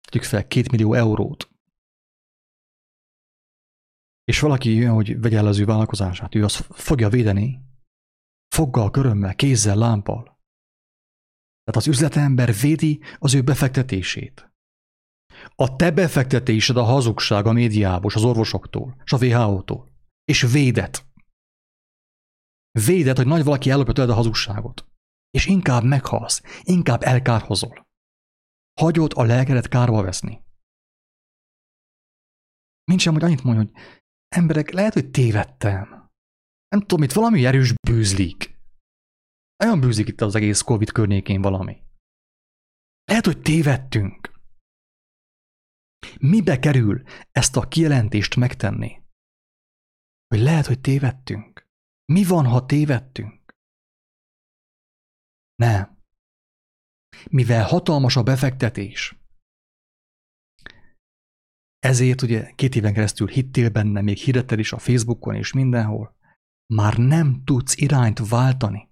[0.00, 1.50] tegyük fel két millió eurót,
[4.24, 7.60] és valaki jön, hogy vegye el az ő vállalkozását, ő azt fogja védeni,
[8.54, 10.22] foggal, körömmel, kézzel, lámpal.
[11.64, 14.51] Tehát az üzletember védi az ő befektetését.
[15.54, 19.92] A te befektetésed a hazugság a médiából, az orvosoktól, és a WHO-tól.
[20.24, 21.06] És védet.
[22.70, 24.86] Védet, hogy nagy valaki ellopja tőled a hazugságot.
[25.30, 27.86] És inkább meghalsz, inkább elkárhozol.
[28.80, 30.44] Hagyod a lelkedet kárba veszni.
[32.84, 33.82] Mint sem, hogy annyit mondja, hogy
[34.28, 36.10] emberek, lehet, hogy tévedtem.
[36.68, 38.58] Nem tudom, itt valami erős bűzlik.
[39.56, 41.82] Nagyon bűzik itt az egész Covid környékén valami.
[43.04, 44.31] Lehet, hogy tévedtünk.
[46.20, 49.02] Mibe kerül ezt a kijelentést megtenni?
[50.26, 51.66] Hogy lehet, hogy tévedtünk.
[52.12, 53.54] Mi van, ha tévedtünk?
[55.54, 56.02] Nem.
[57.30, 59.22] Mivel hatalmas a befektetés,
[61.84, 66.16] ezért ugye két éven keresztül hittél benne, még hirdetted is a Facebookon és mindenhol,
[66.74, 68.91] már nem tudsz irányt váltani.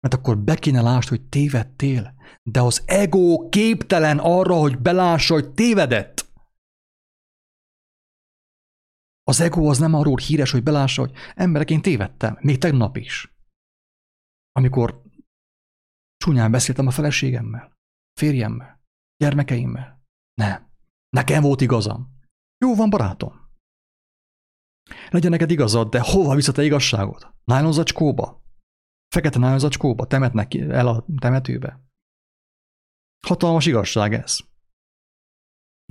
[0.00, 5.50] Mert akkor be kéne lásd, hogy tévedtél, de az ego képtelen arra, hogy belássa, hogy
[5.52, 6.28] tévedett.
[9.22, 13.34] Az ego az nem arról híres, hogy belássa, hogy emberek, én tévedtem, még tegnap is.
[14.52, 15.02] amikor
[16.16, 17.72] csúnyán beszéltem a feleségemmel,
[18.20, 18.80] férjemmel,
[19.16, 20.04] gyermekeimmel.
[20.34, 20.68] Nem.
[21.08, 22.18] Nekem volt igazam.
[22.64, 23.48] Jó van, barátom.
[25.10, 27.34] Legyen neked igazad, de hova visz a te igazságod?
[27.44, 28.39] Nylonzacskóba?
[29.10, 30.06] Fekete nylonzacskóba?
[30.06, 31.80] Temetnek el a temetőbe?
[33.26, 34.38] Hatalmas igazság ez.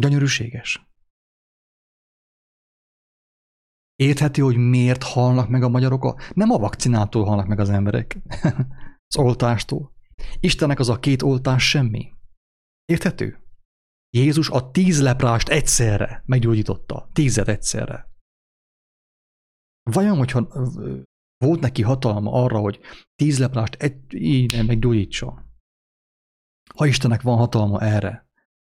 [0.02, 0.88] Gyönyörűséges.
[3.96, 6.04] Érthető, hogy miért halnak meg a magyarok?
[6.04, 6.16] A...
[6.34, 8.18] Nem a vakcinától halnak meg az emberek.
[9.08, 9.94] az oltástól.
[10.40, 12.14] Istennek az a két oltás semmi.
[12.86, 13.44] Érthető?
[14.10, 17.10] Jézus a tíz leprást egyszerre meggyógyította.
[17.14, 18.08] Tízet egyszerre.
[19.84, 20.48] Vajon, hogyha
[21.46, 22.80] volt neki hatalma arra, hogy
[23.16, 25.48] tíz leprást egy, így meggyógyítson?
[26.76, 28.30] Ha Istennek van hatalma erre,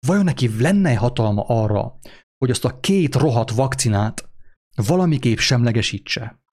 [0.08, 2.00] vajon neki lenne hatalma arra,
[2.38, 4.30] hogy azt a két rohadt vakcinát
[4.76, 6.44] valamiképp semlegesítse,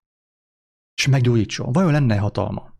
[0.95, 1.71] és meggyógyítson?
[1.71, 2.73] Vajon lenne hatalma?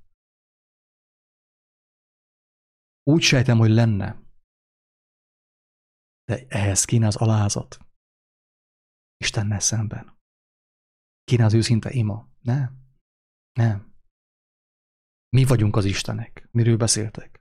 [3.04, 4.22] Úgy sejtem, hogy lenne.
[6.24, 7.78] De ehhez kéne az alázat.
[9.18, 10.18] Istennel szemben.
[11.24, 12.30] Kéne az őszinte ima.
[12.42, 12.83] Nem.
[13.54, 13.94] Nem.
[15.30, 16.48] Mi vagyunk az Istenek.
[16.52, 17.40] Miről beszéltek?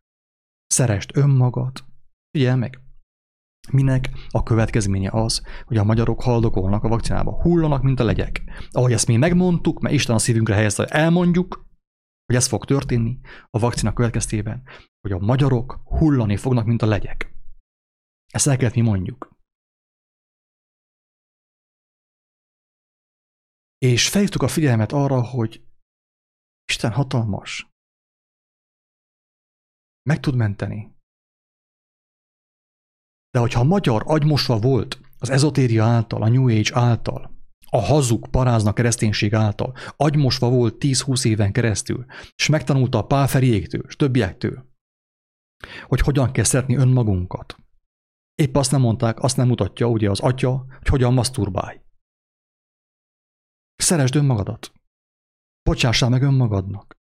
[0.66, 1.84] Szerest önmagad.
[2.30, 2.80] Figyelj meg.
[3.70, 8.42] Minek a következménye az, hogy a magyarok haldokolnak a vakcinába, hullanak, mint a legyek.
[8.70, 11.70] Ahogy ezt mi megmondtuk, mert Isten a szívünkre helyezte, elmondjuk,
[12.26, 13.20] hogy ez fog történni
[13.50, 14.62] a vakcina következtében,
[15.00, 17.34] hogy a magyarok hullani fognak, mint a legyek.
[18.26, 19.30] Ezt el kellett mi mondjuk.
[23.78, 25.66] És felhívtuk a figyelmet arra, hogy
[26.72, 27.70] Isten hatalmas.
[30.02, 30.94] Meg tud menteni.
[33.30, 37.34] De hogyha a magyar agymosva volt az ezotéria által, a New Age által,
[37.70, 42.04] a hazug parázna kereszténység által, agymosva volt 10-20 éven keresztül,
[42.34, 44.66] és megtanulta a pálferiéktől, és többiektől,
[45.86, 47.56] hogy hogyan kell szeretni önmagunkat.
[48.34, 51.80] Épp azt nem mondták, azt nem mutatja ugye az atya, hogy hogyan maszturbálj.
[53.74, 54.81] Szeresd önmagadat.
[55.62, 57.00] Bocsássál meg önmagadnak.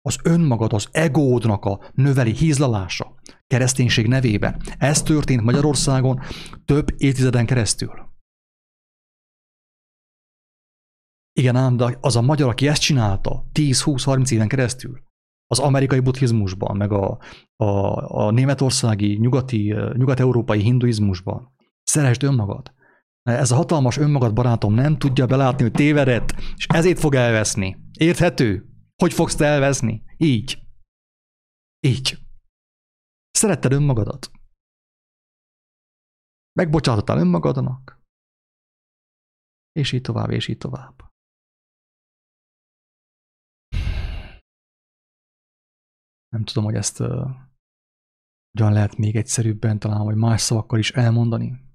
[0.00, 3.14] Az önmagad, az egódnak a növeli hízlalása
[3.46, 4.62] kereszténység nevében.
[4.78, 6.20] Ez történt Magyarországon
[6.64, 8.10] több évtizeden keresztül.
[11.32, 15.02] Igen ám, de az a magyar, aki ezt csinálta 10-20-30 éven keresztül,
[15.46, 17.18] az amerikai buddhizmusban, meg a,
[17.56, 17.66] a,
[18.24, 21.54] a németországi, nyugati, nyugat-európai hinduizmusban.
[21.82, 22.74] Szeresd önmagad.
[23.22, 27.76] Ez a hatalmas önmagad barátom nem tudja belátni, hogy tévedett, és ezért fog elveszni.
[27.98, 28.66] Érthető?
[28.96, 30.02] Hogy fogsz te elveszni?
[30.16, 30.62] Így.
[31.80, 32.18] Így.
[33.30, 34.30] Szeretted önmagadat?
[36.52, 38.00] Megbocsátottál önmagadnak?
[39.72, 41.10] És így tovább, és így tovább.
[46.28, 47.30] Nem tudom, hogy ezt uh,
[48.50, 51.71] hogyan lehet még egyszerűbben talán, vagy más szavakkal is elmondani.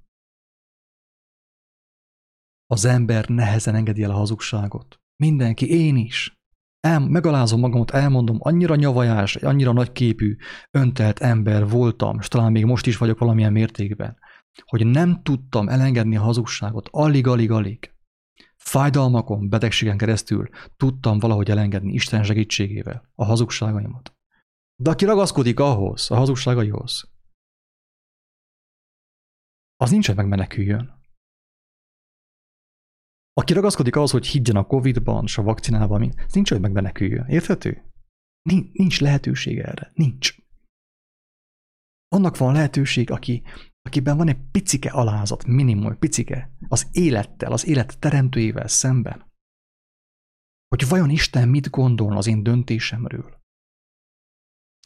[2.67, 4.99] Az ember nehezen engedi el a hazugságot.
[5.23, 6.35] Mindenki, én is.
[6.79, 10.35] El, megalázom magamat, elmondom, annyira nyavajás, annyira nagyképű,
[10.71, 14.17] öntelt ember voltam, és talán még most is vagyok valamilyen mértékben,
[14.65, 17.91] hogy nem tudtam elengedni a hazugságot, alig, alig, alig.
[18.55, 24.15] Fájdalmakon, betegségen keresztül tudtam valahogy elengedni Isten segítségével a hazugságaimat.
[24.75, 27.09] De aki ragaszkodik ahhoz, a hazugságaihoz,
[29.75, 30.96] az nincs, hogy megmeneküljön.
[33.37, 37.27] Aki ragaszkodik ahhoz, hogy higgyen a Covid-ban és a vakcinában, az nincs, hogy megmeneküljön.
[37.27, 37.91] Érthető?
[38.71, 39.91] Nincs lehetőség erre.
[39.93, 40.35] Nincs.
[42.07, 43.43] Annak van lehetőség, aki,
[43.81, 49.31] akiben van egy picike alázat, minimum, picike, az élettel, az élet teremtőjével szemben.
[50.67, 53.41] Hogy vajon Isten mit gondol az én döntésemről.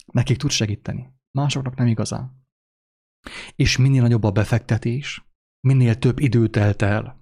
[0.05, 2.45] Nekik tud segíteni, másoknak nem igazán.
[3.55, 5.25] És minél nagyobb a befektetés,
[5.67, 7.20] minél több idő telt el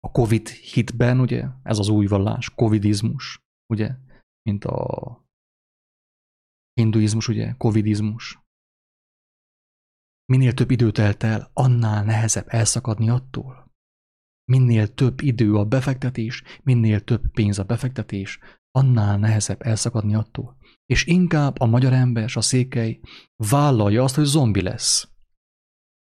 [0.00, 3.38] a Covid hitben, ugye, ez az új vallás, Covidizmus,
[3.72, 3.94] ugye,
[4.42, 5.26] mint a
[6.72, 8.38] hinduizmus, ugye, Covidizmus.
[10.32, 13.72] Minél több idő telt el, annál nehezebb elszakadni attól.
[14.44, 18.38] Minél több idő a befektetés, minél több pénz a befektetés,
[18.70, 20.58] annál nehezebb elszakadni attól
[20.90, 23.00] és inkább a magyar ember és a székely
[23.36, 25.08] vállalja azt, hogy zombi lesz.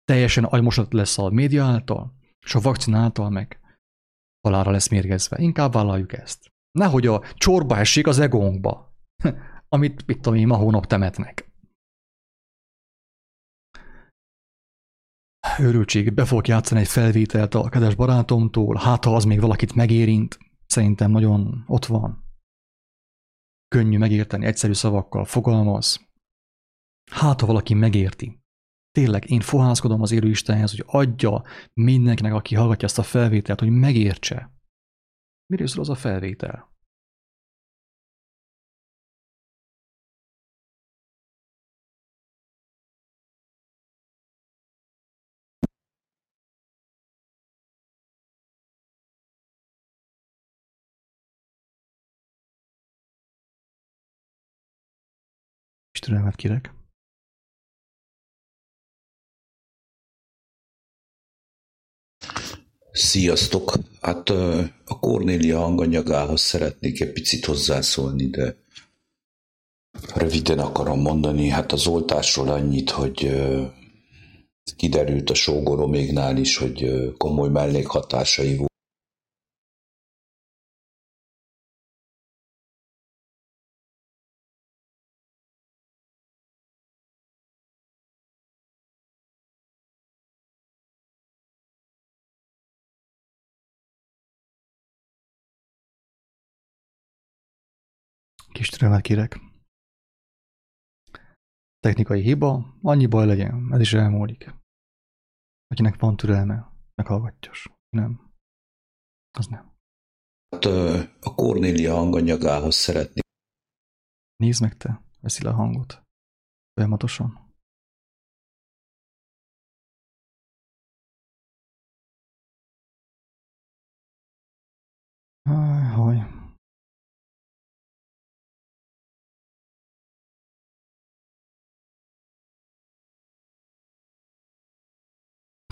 [0.03, 2.13] Teljesen agymosat lesz a média által,
[2.45, 3.59] és a vakcina által meg
[4.41, 5.37] halára lesz mérgezve.
[5.39, 6.51] Inkább vállaljuk ezt.
[6.71, 8.95] Nehogy a csorba essék az egónkba,
[9.69, 11.51] amit, mit tudom én, ma hónap temetnek.
[15.59, 20.37] Őrültség, be fogok játszani egy felvételt a kedves barátomtól, hát ha az még valakit megérint,
[20.65, 22.25] szerintem nagyon ott van
[23.67, 26.07] könnyű megérteni, egyszerű szavakkal fogalmaz.
[27.11, 28.39] Hát, ha valaki megérti,
[28.97, 31.43] tényleg én fohászkodom az élő Istenhez, hogy adja
[31.73, 34.51] mindenkinek, aki hallgatja ezt a felvételt, hogy megértse.
[35.45, 36.75] Miről szól az a felvétel?
[55.99, 56.86] Türelmet kérek.
[62.97, 63.73] Sziasztok!
[64.01, 64.29] Hát
[64.85, 68.55] a Kornélia hanganyagához szeretnék egy picit hozzászólni, de
[70.15, 71.49] röviden akarom mondani.
[71.49, 73.31] Hát az oltásról annyit, hogy
[74.75, 78.55] kiderült a sógoroméknál is, hogy komoly mellékhatásai
[98.57, 99.39] Kis türelmet kérek.
[101.79, 104.53] Technikai hiba, annyi baj legyen, ez is elmúlik.
[105.67, 107.69] Akinek van türelme, meghallgatjas.
[107.89, 108.31] Nem.
[109.31, 109.75] Az nem.
[110.49, 110.65] Hát
[111.21, 113.23] a Kornélia hanganyagához szeretnék.
[114.35, 116.01] Nézd meg te, veszi le a hangot.
[116.73, 117.46] Folyamatosan.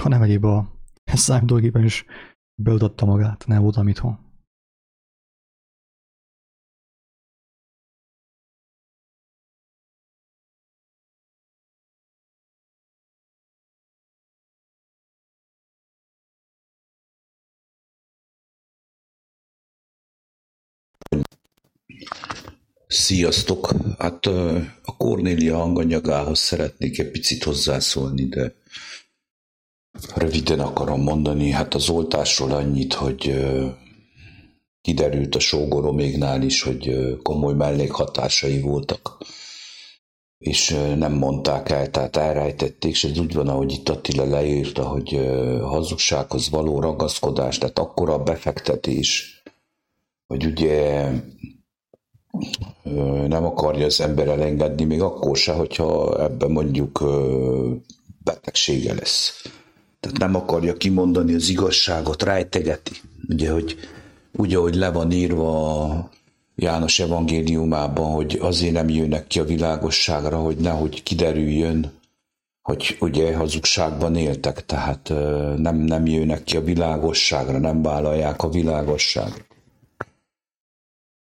[0.06, 0.72] Ha nem egyéb a
[1.04, 2.06] számítógépen is
[2.56, 4.20] beoltatta magát, nem voltam itthon.
[22.88, 23.74] Sziasztok!
[23.98, 24.26] Hát
[24.84, 28.56] a Kornélia hanganyagához szeretnék egy picit hozzászólni, de
[30.16, 31.50] röviden akarom mondani.
[31.50, 33.46] Hát az oltásról annyit, hogy
[34.82, 39.18] kiderült a sógoroméknál is, hogy komoly mellékhatásai voltak
[40.38, 45.20] és nem mondták el, tehát elrejtették, és ez úgy van, ahogy itt Attila leírta, hogy
[45.62, 49.42] hazugsághoz való ragaszkodás, tehát akkora befektetés,
[50.28, 51.10] hogy ugye
[53.28, 57.04] nem akarja az ember elengedni, még akkor se, hogyha ebben mondjuk
[58.24, 59.50] betegsége lesz.
[60.06, 62.92] Tehát nem akarja kimondani az igazságot, rejtegeti.
[63.30, 63.76] Ugye, hogy
[64.32, 66.10] úgy, ahogy le van írva a
[66.56, 71.92] János evangéliumában, hogy azért nem jönnek ki a világosságra, hogy nehogy kiderüljön,
[72.62, 75.10] hogy ugye hazugságban éltek, tehát
[75.58, 79.44] nem, nem jönnek ki a világosságra, nem vállalják a világosságra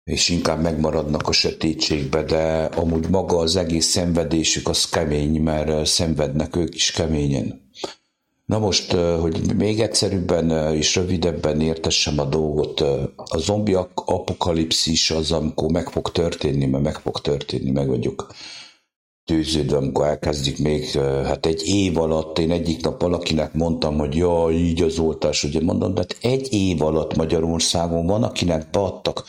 [0.05, 6.57] és inkább megmaradnak a sötétségbe, de amúgy maga az egész szenvedésük az kemény, mert szenvednek
[6.57, 7.64] ők is keményen.
[8.45, 12.81] Na most, hogy még egyszerűbben és rövidebben értessem a dolgot,
[13.17, 18.35] a zombi apokalipszis az, amikor meg fog történni, mert meg fog történni, meg vagyok
[19.25, 24.49] tűződve, amikor elkezdik még, hát egy év alatt, én egyik nap valakinek mondtam, hogy ja,
[24.53, 29.25] így az oltás, ugye mondom, de hát egy év alatt Magyarországon van, akinek beadtak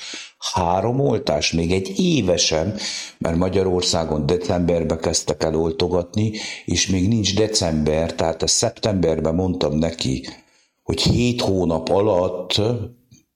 [0.53, 2.75] három oltás, még egy évesen,
[3.17, 6.31] mert Magyarországon decemberbe kezdtek el oltogatni,
[6.65, 10.27] és még nincs december, tehát ezt szeptemberben mondtam neki,
[10.83, 12.61] hogy hét hónap alatt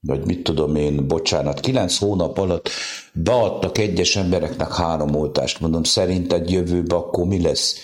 [0.00, 2.70] vagy mit tudom én, bocsánat, kilenc hónap alatt
[3.12, 5.60] beadtak egyes embereknek három oltást.
[5.60, 7.76] Mondom, szerinted jövőben akkor mi lesz?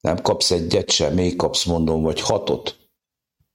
[0.00, 2.76] Nem kapsz egyet sem, még kapsz, mondom, vagy hatot?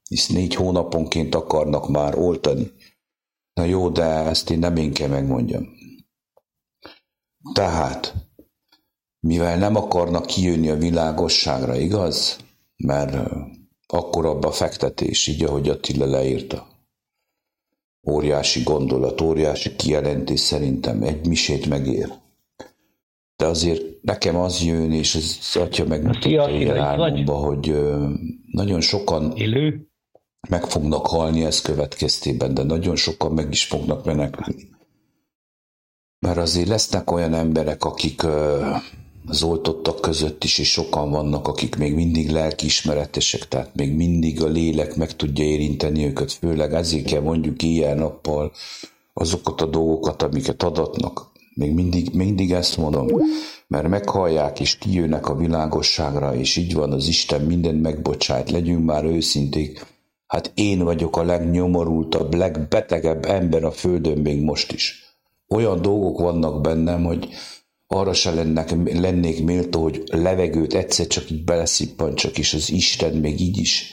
[0.09, 2.71] Hisz négy hónaponként akarnak már oltani.
[3.53, 5.67] Na jó, de ezt én nem én kell megmondjam.
[7.53, 8.13] Tehát,
[9.19, 12.37] mivel nem akarnak kijönni a világosságra, igaz?
[12.77, 13.31] Mert
[13.87, 16.68] akkor abba fektetés, így ahogy Attila leírta.
[18.07, 22.13] Óriási gondolat, óriási kijelentés szerintem egy misét megér.
[23.35, 26.29] De azért nekem az jön, és az atya megmutatta
[27.33, 27.73] hogy
[28.51, 29.89] nagyon sokan Élő?
[30.49, 34.69] meg fognak halni ez következtében, de nagyon sokan meg is fognak menekülni.
[36.19, 38.21] Mert azért lesznek olyan emberek, akik
[39.29, 44.47] az oltottak között is, és sokan vannak, akik még mindig lelkiismeretesek, tehát még mindig a
[44.47, 48.51] lélek meg tudja érinteni őket, főleg ezért kell mondjuk ilyen nappal
[49.13, 53.07] azokat a dolgokat, amiket adatnak, Még mindig, mindig ezt mondom,
[53.67, 59.03] mert meghallják és kijönnek a világosságra, és így van, az Isten mindent megbocsájt, legyünk már
[59.03, 59.85] őszinték.
[60.27, 65.03] Hát én vagyok a legnyomorultabb, legbetegebb ember a földön még most is.
[65.47, 67.29] Olyan dolgok vannak bennem, hogy
[67.91, 73.39] arra se lennek, lennék méltó, hogy levegőt egyszer csak így beleszippancsak, és az Isten még
[73.39, 73.91] így is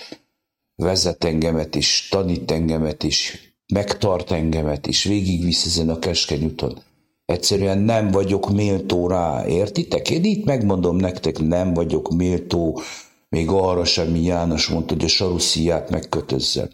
[0.74, 3.38] vezet engemet, és tanít engemet, és
[3.72, 6.82] megtart engemet, és végigvisz ezen a keskeny úton.
[7.24, 10.11] Egyszerűen nem vagyok méltó rá, értitek?
[10.11, 12.80] Én itt megmondom nektek, nem vagyok méltó,
[13.28, 16.68] még arra sem, mi János mondta, hogy a sarusziát megkötözzem.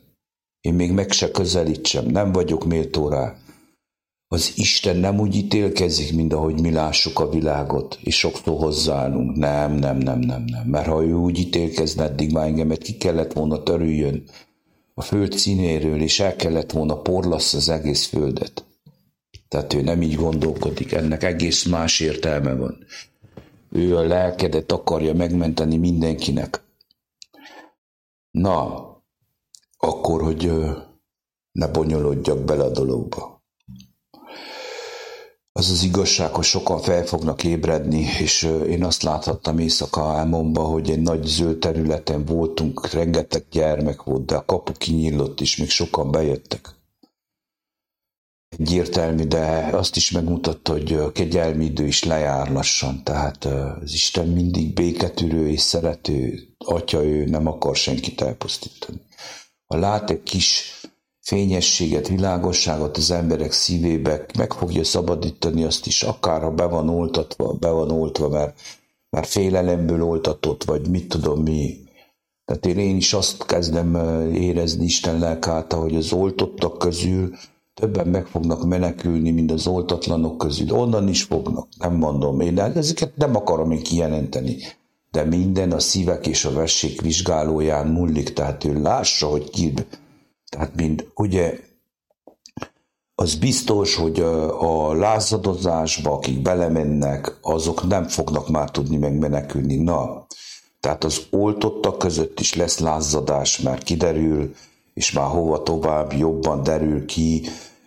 [0.60, 3.36] Én még meg se közelítsem, nem vagyok méltó rá.
[4.33, 9.37] Az Isten nem úgy ítélkezik, mint ahogy mi lássuk a világot, és sokszor hozzáállunk.
[9.37, 10.66] Nem, nem, nem, nem, nem.
[10.66, 14.24] Mert ha ő úgy ítélkezne, eddig már engemet ki kellett volna törüljön
[14.95, 18.64] a föld színéről, és el kellett volna porlasz az egész földet.
[19.49, 22.85] Tehát ő nem így gondolkodik, ennek egész más értelme van.
[23.70, 26.62] Ő a lelkedet akarja megmenteni mindenkinek.
[28.30, 28.87] Na,
[29.76, 30.53] akkor, hogy
[31.53, 33.32] ne bonyolodjak bele a dologba.
[35.55, 40.90] Az az igazság, hogy sokan fel fognak ébredni, és én azt láthattam éjszaka álmomba, hogy
[40.90, 46.11] egy nagy zöld területen voltunk, rengeteg gyermek volt, de a kapu kinyílott, és még sokan
[46.11, 46.80] bejöttek.
[48.59, 54.28] Egyértelmű, de azt is megmutatta, hogy a kegyelmi idő is lejár lassan, tehát az Isten
[54.28, 56.48] mindig béketűrő és szerető.
[56.59, 59.00] Atya, ő nem akar senkit elpusztítani.
[59.66, 60.80] Ha lát egy kis
[61.22, 67.52] fényességet, világosságot az emberek szívébe, meg fogja szabadítani azt is, akár ha be van oltatva,
[67.52, 68.60] be van oltva, mert
[69.10, 71.80] már félelemből oltatott, vagy mit tudom mi.
[72.44, 73.94] Tehát én, is azt kezdem
[74.34, 77.34] érezni Isten lelkáltal, hogy az oltottak közül
[77.74, 80.70] többen meg fognak menekülni, mint az oltatlanok közül.
[80.70, 82.40] Onnan is fognak, nem mondom.
[82.40, 84.56] Én ezeket nem akarom én kijelenteni.
[85.10, 89.72] De minden a szívek és a vessék vizsgálóján múlik, tehát ő lássa, hogy ki.
[90.57, 91.59] Tehát mind, ugye,
[93.14, 99.76] az biztos, hogy a, lázadozásba, akik belemennek, azok nem fognak már tudni megmenekülni.
[99.76, 100.26] Na,
[100.80, 104.55] tehát az oltottak között is lesz lázadás, mert kiderül,
[104.94, 107.46] és már hova tovább jobban derül ki,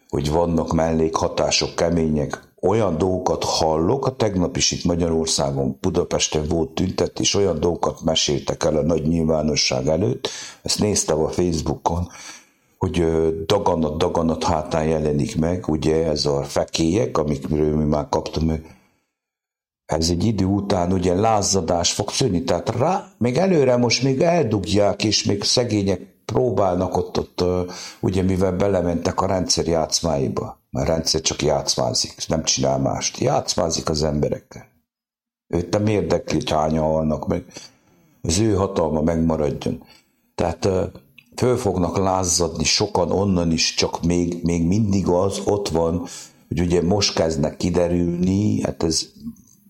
[0.09, 2.53] hogy vannak mellékhatások kemények.
[2.61, 8.77] Olyan dolgokat hallok, a tegnap is itt Magyarországon, Budapesten volt tüntetés, olyan dolgokat meséltek el
[8.77, 10.29] a nagy nyilvánosság előtt,
[10.61, 12.07] ezt néztem a Facebookon,
[12.85, 18.51] hogy daganat, daganat hátán jelenik meg, ugye ez a fekélyek, amikről mi már kaptunk
[19.85, 25.03] ez egy idő után ugye lázadás fog szűnni, tehát rá, még előre most még eldugják,
[25.03, 27.43] és még szegények próbálnak ott, ott
[27.99, 33.17] ugye mivel belementek a rendszer játszmáiba, mert a rendszer csak játszmázik, nem csinál mást.
[33.17, 34.65] Játszmázik az emberekkel.
[35.47, 37.45] Őt nem érdekli, hogy hányan halnak meg.
[38.21, 39.83] Az ő hatalma megmaradjon.
[40.35, 40.69] Tehát
[41.35, 46.05] föl fognak lázadni sokan onnan is, csak még, még mindig az ott van,
[46.47, 49.09] hogy ugye most kezdnek kiderülni, hát ez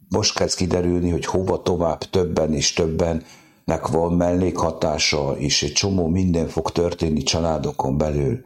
[0.09, 3.23] most kezd kiderülni, hogy hova tovább többen és többen
[3.65, 8.43] nek van mellékhatása, és egy csomó minden fog történni családokon belül.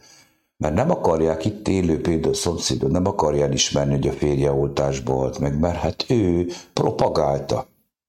[0.57, 5.39] Mert nem akarják itt élő például szomszédot, nem akarja elismerni, hogy a férje oltásba halt
[5.39, 7.67] meg, mert hát ő propagálta.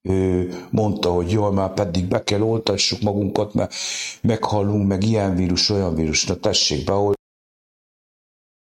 [0.09, 3.74] Ő mondta, hogy jól, már pedig be kell oltassuk magunkat, mert
[4.22, 7.18] meghalunk, meg ilyen vírus, olyan vírus, na tessék beoltani.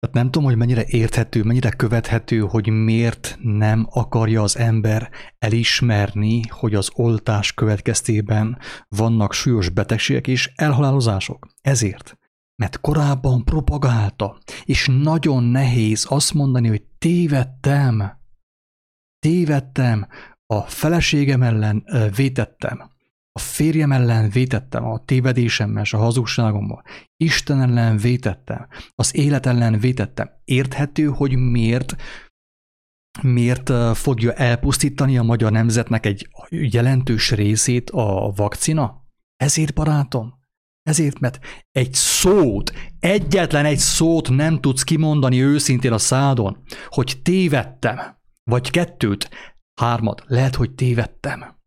[0.00, 6.40] Tehát nem tudom, hogy mennyire érthető, mennyire követhető, hogy miért nem akarja az ember elismerni,
[6.48, 8.58] hogy az oltás következtében
[8.88, 11.46] vannak súlyos betegségek és elhalálozások.
[11.60, 12.18] Ezért.
[12.56, 18.18] Mert korábban propagálta, és nagyon nehéz azt mondani, hogy tévedtem.
[19.18, 20.06] Tévedtem,
[20.50, 21.84] a feleségem ellen
[22.16, 22.90] vétettem
[23.32, 26.82] a férjem ellen vétettem, a tévedésemmel és a hazugságommal.
[27.16, 30.30] Isten ellen vétettem, az élet ellen vétettem.
[30.44, 31.96] Érthető, hogy miért
[33.22, 39.04] miért fogja elpusztítani a magyar nemzetnek egy jelentős részét a vakcina?
[39.36, 40.34] Ezért, barátom,
[40.82, 41.38] ezért, mert
[41.70, 47.98] egy szót, egyetlen egy szót nem tudsz kimondani őszintén a szádon, hogy tévedtem,
[48.44, 49.30] vagy kettőt,
[49.80, 51.58] hármat, lehet, hogy tévedtem.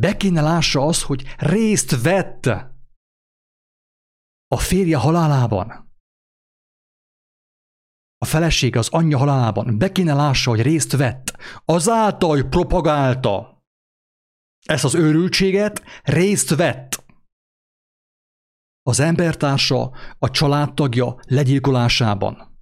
[0.00, 2.46] Be kéne lássa az, hogy részt vett
[4.46, 5.92] a férje halálában.
[8.18, 9.78] A feleség az anyja halálában.
[9.78, 11.36] Be kéne lássa, hogy részt vett.
[11.64, 13.62] Azáltal, hogy propagálta
[14.64, 17.04] ezt az őrültséget, részt vett.
[18.82, 22.53] Az embertársa, a családtagja legyilkolásában.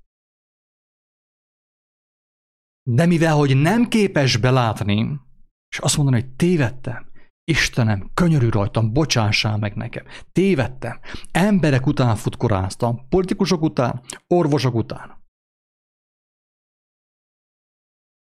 [2.83, 5.21] De mivel, hogy nem képes belátni,
[5.69, 7.13] és azt mondani, hogy tévedtem,
[7.45, 10.07] Istenem, könyörű rajtam, bocsássál meg nekem.
[10.33, 11.01] Tévedtem.
[11.31, 15.21] Emberek után futkoráztam, politikusok után, orvosok után.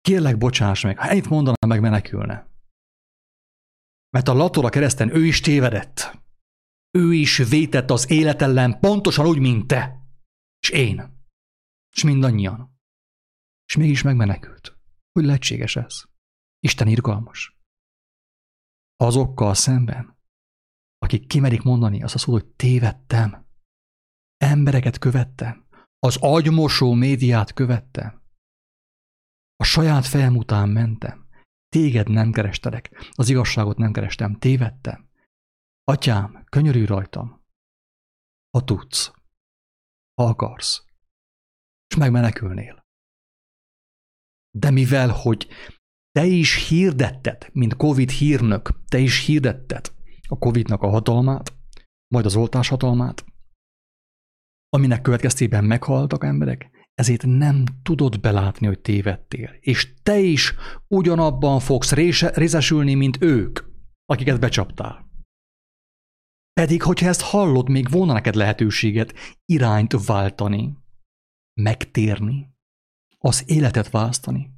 [0.00, 2.50] Kérlek, bocsáss meg, ha ennyit mondaná, meg menekülne.
[4.10, 6.20] Mert a Latora kereszten ő is tévedett.
[6.90, 10.06] Ő is vétett az élet ellen pontosan úgy, mint te.
[10.60, 11.26] És én.
[11.96, 12.71] És mindannyian.
[13.72, 14.78] És mégis megmenekült.
[15.12, 16.02] Hogy lehetséges ez?
[16.58, 17.58] Isten irgalmas.
[18.96, 20.18] Azokkal szemben,
[20.98, 23.46] akik kimerik mondani azt a szót, hogy tévedtem.
[24.36, 25.66] Embereket követtem.
[25.98, 28.22] Az agymosó médiát követtem.
[29.56, 31.28] A saját fejem után mentem.
[31.68, 33.10] Téged nem kerestelek.
[33.10, 34.38] Az igazságot nem kerestem.
[34.38, 35.08] Tévedtem.
[35.84, 37.44] Atyám, könyörű rajtam.
[38.50, 39.12] Ha tudsz.
[40.14, 40.84] Ha akarsz.
[41.86, 42.81] És megmenekülnél.
[44.58, 45.46] De mivel, hogy
[46.10, 49.92] te is hirdetted, mint Covid hírnök, te is hirdetted
[50.28, 51.54] a Covidnak a hatalmát,
[52.14, 53.24] majd az oltás hatalmát,
[54.68, 59.50] aminek következtében meghaltak emberek, ezért nem tudod belátni, hogy tévedtél.
[59.60, 60.54] És te is
[60.88, 63.60] ugyanabban fogsz részesülni, mint ők,
[64.04, 65.10] akiket becsaptál.
[66.52, 70.76] Pedig, hogyha ezt hallod, még volna neked lehetőséget irányt váltani,
[71.60, 72.51] megtérni,
[73.24, 74.52] az életet választani,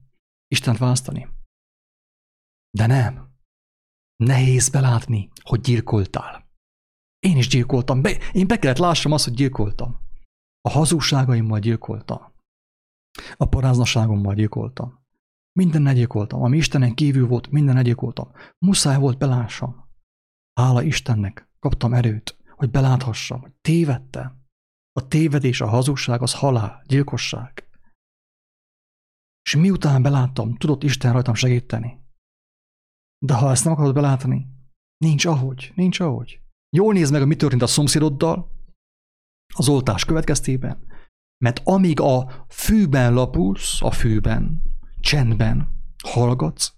[0.49, 1.29] Istent választani.
[2.71, 3.33] De nem.
[4.17, 6.49] Nehéz belátni, hogy gyilkoltál.
[7.19, 8.03] Én is gyilkoltam.
[8.03, 9.99] Be, én be kellett lássam azt, hogy gyilkoltam.
[10.61, 12.33] A hazugságaimmal gyilkoltam.
[13.37, 15.03] A paráznaságommal gyilkoltam.
[15.53, 16.43] Minden gyilkoltam.
[16.43, 18.33] Ami Istenen kívül volt, minden gyilkoltam.
[18.59, 19.89] Muszáj volt belássam.
[20.61, 24.43] Hála Istennek kaptam erőt, hogy beláthassam, hogy tévedtem.
[24.93, 27.64] A tévedés, a hazugság az halál, gyilkosság.
[29.45, 32.03] És miután beláttam, tudott Isten rajtam segíteni.
[33.19, 34.47] De ha ezt nem akarod belátni,
[34.97, 36.41] nincs ahogy, nincs ahogy.
[36.77, 38.53] Jól nézd meg, mi történt a szomszédoddal
[39.55, 40.87] az oltás következtében,
[41.45, 44.63] mert amíg a fűben lapulsz, a fűben,
[45.01, 45.69] csendben
[46.05, 46.75] hallgatsz,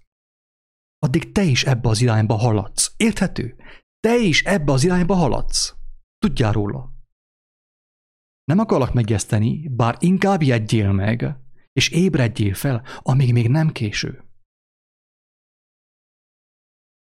[0.99, 2.93] addig te is ebbe az irányba haladsz.
[2.97, 3.55] Érthető?
[3.99, 5.75] Te is ebbe az irányba haladsz.
[6.17, 6.91] Tudjál róla.
[8.43, 11.35] Nem akarlak megjeszteni, bár inkább jegyél meg,
[11.77, 14.23] és ébredjél fel, amíg még nem késő.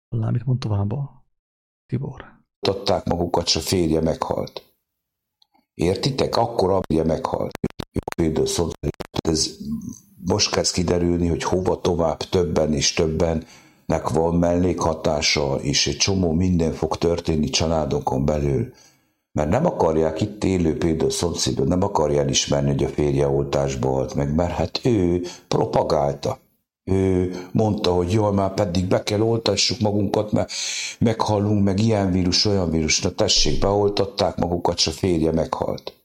[0.09, 1.25] Hallám, mit mond tovább a
[1.87, 2.25] Tibor.
[2.61, 4.75] Tudták magukat, se férje meghalt.
[5.75, 6.37] Értitek?
[6.37, 7.51] Akkor abja meghalt.
[8.45, 8.77] Szólt,
[9.29, 9.57] ez
[10.27, 16.73] most kezd kiderülni, hogy hova tovább többen és többennek van mellékhatása, és egy csomó minden
[16.73, 18.73] fog történni családokon belül.
[19.33, 24.15] Mert nem akarják itt élő például szomszédot, nem akarja elismerni, hogy a férje oltásba halt
[24.15, 26.39] meg, mert hát ő propagálta
[26.91, 30.53] ő mondta, hogy jól, már pedig be kell oltassuk magunkat, mert
[30.99, 33.01] meghallunk, meg ilyen vírus, olyan vírus.
[33.01, 36.05] Na tessék, beoltatták magukat, se férje meghalt.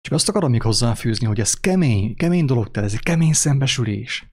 [0.00, 4.32] Csak azt akarom még hozzáfűzni, hogy ez kemény, kemény dolog, te, ez egy kemény szembesülés.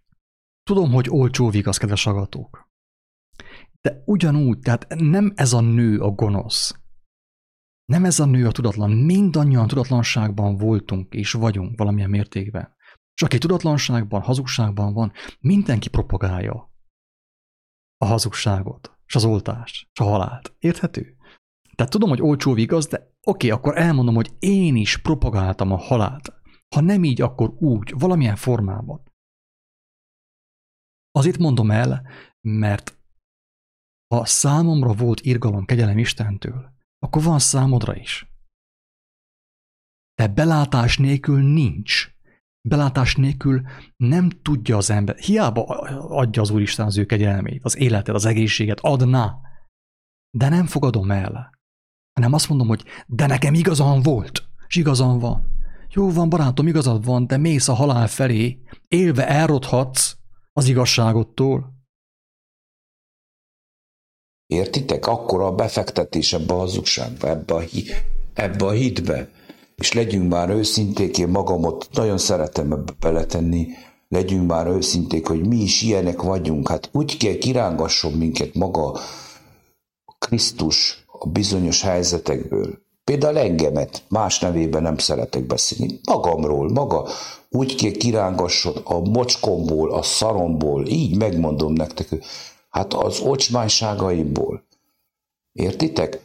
[0.63, 2.69] Tudom, hogy olcsó vigasz, kedves agatók.
[3.81, 6.73] De ugyanúgy, tehát nem ez a nő a gonosz.
[7.85, 8.91] Nem ez a nő a tudatlan.
[8.91, 12.75] Mindannyian tudatlanságban voltunk és vagyunk valamilyen mértékben.
[13.13, 16.73] És aki tudatlanságban, hazugságban van, mindenki propagálja
[17.97, 20.55] a hazugságot, és az oltást, és a halált.
[20.59, 21.15] Érthető?
[21.75, 26.33] Tehát tudom, hogy olcsó igaz, de oké, akkor elmondom, hogy én is propagáltam a halált.
[26.75, 29.03] Ha nem így, akkor úgy, valamilyen formában.
[31.11, 32.07] Azért mondom el,
[32.41, 32.97] mert
[34.07, 36.74] ha számomra volt irgalom, kegyelem Istentől,
[37.05, 38.27] akkor van számodra is.
[40.15, 42.15] De belátás nélkül nincs
[42.67, 43.61] belátás nélkül
[43.97, 45.63] nem tudja az ember, hiába
[46.09, 49.37] adja az Úristen az ő kegyelmét, az életet, az egészséget, adná,
[50.37, 51.49] de nem fogadom el,
[52.13, 55.53] hanem azt mondom, hogy de nekem igazam volt, és igazam van.
[55.89, 60.17] Jó van, barátom, igazad van, de mész a halál felé, élve elrothatsz
[60.51, 61.74] az igazságottól.
[64.47, 65.07] Értitek?
[65.07, 67.83] Akkor a befektetés ebbe a hazugságba, ebbe a, hi,
[68.33, 69.29] ebbe a hitbe
[69.75, 73.67] és legyünk már őszinték, én magamot nagyon szeretem ebbe beletenni,
[74.09, 76.67] legyünk már őszinték, hogy mi is ilyenek vagyunk.
[76.67, 78.99] Hát úgy kell kirángasson minket maga
[80.19, 82.83] Krisztus a bizonyos helyzetekből.
[83.03, 85.99] Például engemet, más nevében nem szeretek beszélni.
[86.11, 87.07] Magamról, maga
[87.49, 92.07] úgy kell kirángasson a mocskomból, a szaromból, így megmondom nektek,
[92.75, 94.63] hát az ocsmányságaimból.
[95.51, 96.19] Értitek?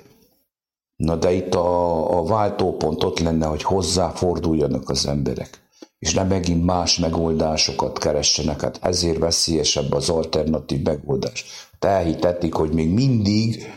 [0.97, 5.63] Na de itt a, a váltópont ott lenne, hogy hozzáforduljanak az emberek.
[5.99, 8.61] és nem megint más megoldásokat keressenek.
[8.61, 11.45] Hát ezért veszélyesebb az alternatív megoldás.
[11.79, 13.73] Te elhitetik, hogy még mindig,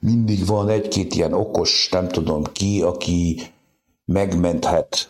[0.00, 3.40] mindig van egy-két ilyen okos, nem tudom ki, aki
[4.04, 5.08] megmenthet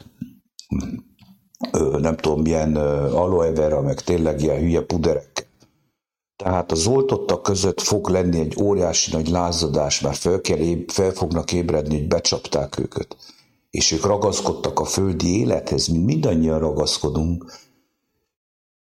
[1.98, 5.35] nem tudom, milyen aloe vera, meg tényleg ilyen hülye puderek.
[6.36, 11.52] Tehát az oltottak között fog lenni egy óriási nagy lázadás, mert fel, kell fel fognak
[11.52, 13.16] ébredni, hogy becsapták őket.
[13.70, 17.52] És ők ragaszkodtak a földi élethez, mint mindannyian ragaszkodunk.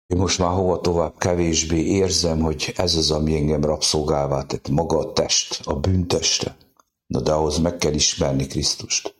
[0.08, 4.98] Én most már hova tovább kevésbé érzem, hogy ez az, ami engem rabszolgává tett, maga
[4.98, 6.58] a test, a bűnteste.
[7.06, 9.16] Na de ahhoz meg kell ismerni Krisztust.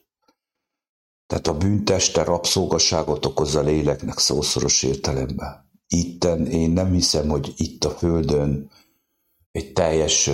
[1.28, 5.69] Tehát a bűnteste rabszolgaságot okoz a léleknek szószoros értelemben.
[5.90, 8.70] Itten én nem hiszem, hogy itt a Földön
[9.52, 10.30] egy teljes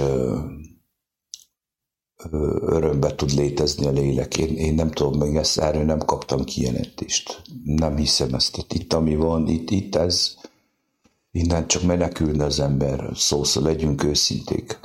[2.62, 4.38] örömbe tud létezni a lélek.
[4.38, 7.42] Én, én nem tudom, meg ezt erről nem kaptam kijelentést.
[7.64, 8.52] Nem hiszem ezt.
[8.52, 10.36] Tehát itt, ami van, itt, itt ez,
[11.32, 14.80] innen csak menekülne az ember, szószor legyünk őszinték.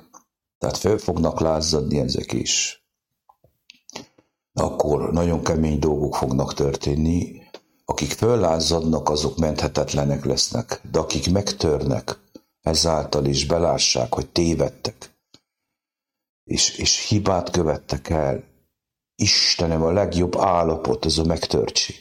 [0.59, 2.81] Tehát föl fognak lázadni ezek is
[4.53, 7.39] akkor nagyon kemény dolgok fognak történni.
[7.91, 12.18] Akik föllázadnak, azok menthetetlenek lesznek, de akik megtörnek,
[12.61, 15.14] ezáltal is belássák, hogy tévedtek,
[16.45, 18.45] és, és hibát követtek el.
[19.14, 21.97] Istenem, a legjobb állapot az a megtörtség.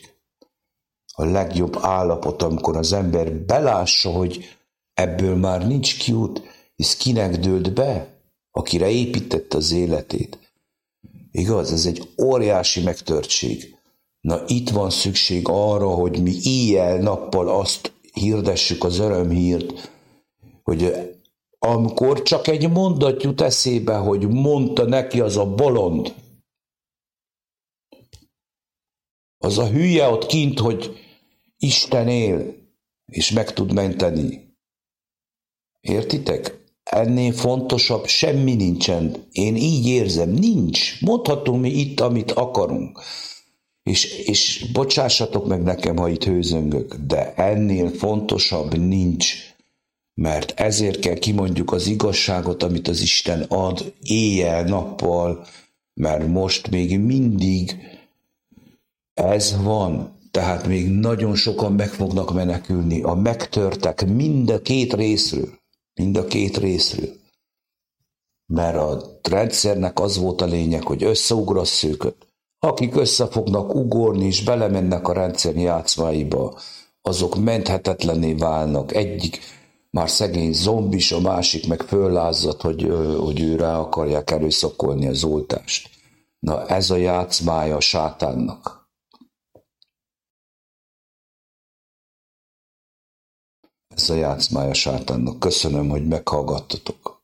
[1.14, 4.58] A legjobb állapot, amikor az ember belássa, hogy
[4.94, 6.42] ebből már nincs kiút,
[6.76, 8.22] hisz kinek dőlt be,
[8.52, 10.54] akire építette az életét.
[11.32, 11.72] Igaz?
[11.72, 13.79] Ez egy óriási megtörtség.
[14.22, 19.92] Na itt van szükség arra, hogy mi éjjel-nappal azt hirdessük az örömhírt,
[20.64, 20.94] hogy
[21.60, 26.14] amikor csak egy mondat jut eszébe, hogy mondta neki az a bolond,
[29.38, 30.98] az a hülye ott kint, hogy
[31.58, 32.56] Isten él,
[33.06, 34.58] és meg tud menteni.
[35.80, 36.60] Értitek?
[36.90, 39.28] ennél fontosabb semmi nincsen.
[39.32, 41.02] Én így érzem, nincs.
[41.02, 43.00] Mondhatunk mi itt, amit akarunk.
[43.90, 49.36] És, és bocsássatok meg nekem, ha itt hőzöngök, de ennél fontosabb nincs.
[50.14, 55.46] Mert ezért kell kimondjuk az igazságot, amit az Isten ad éjjel-nappal,
[55.94, 57.78] mert most még mindig
[59.14, 60.18] ez van.
[60.32, 63.02] Tehát még nagyon sokan meg fognak menekülni.
[63.02, 65.60] A megtörtek mind a két részről
[66.00, 67.14] mind a két részről.
[68.46, 72.29] Mert a rendszernek az volt a lényeg, hogy összeugrass őket.
[72.60, 76.60] Akik össze ugorni és belemennek a rendszer játszmáiba,
[77.02, 78.94] azok menthetetlené válnak.
[78.94, 79.40] Egyik
[79.90, 82.82] már szegény zombis, a másik meg föllázadt, hogy,
[83.20, 85.90] hogy ő rá akarják erőszakolni az oltást.
[86.40, 88.80] Na ez a játszmája a sátánnak.
[94.00, 95.40] ez a játszmája sátánnak.
[95.40, 97.19] Köszönöm, hogy meghallgattatok.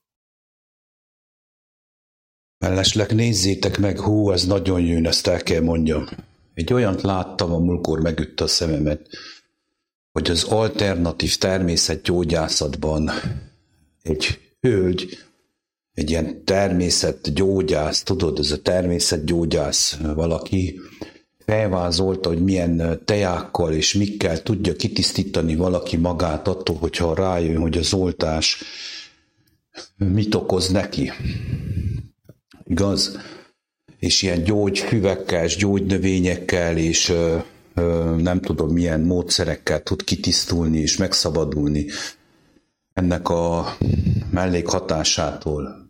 [2.66, 6.06] Mellesleg nézzétek meg, hú, ez nagyon jön, ezt el kell mondjam.
[6.54, 9.08] Egy olyant láttam, a múlkor megütte a szememet,
[10.12, 13.12] hogy az alternatív természetgyógyászatban
[14.02, 15.18] egy hölgy,
[15.94, 20.80] egy ilyen természetgyógyász, tudod, ez a természetgyógyász valaki,
[21.46, 27.94] felvázolta, hogy milyen tejákkal és mikkel tudja kitisztítani valaki magát attól, hogyha rájön, hogy az
[27.94, 28.64] oltás
[29.98, 31.12] mit okoz neki.
[32.68, 33.18] Igaz?
[34.00, 37.38] És ilyen gyógyfüvekkel, gyógynövényekkel, és ö,
[37.74, 41.86] ö, nem tudom milyen módszerekkel tud kitisztulni és megszabadulni
[42.94, 43.78] ennek a
[44.32, 45.90] mellékhatásától.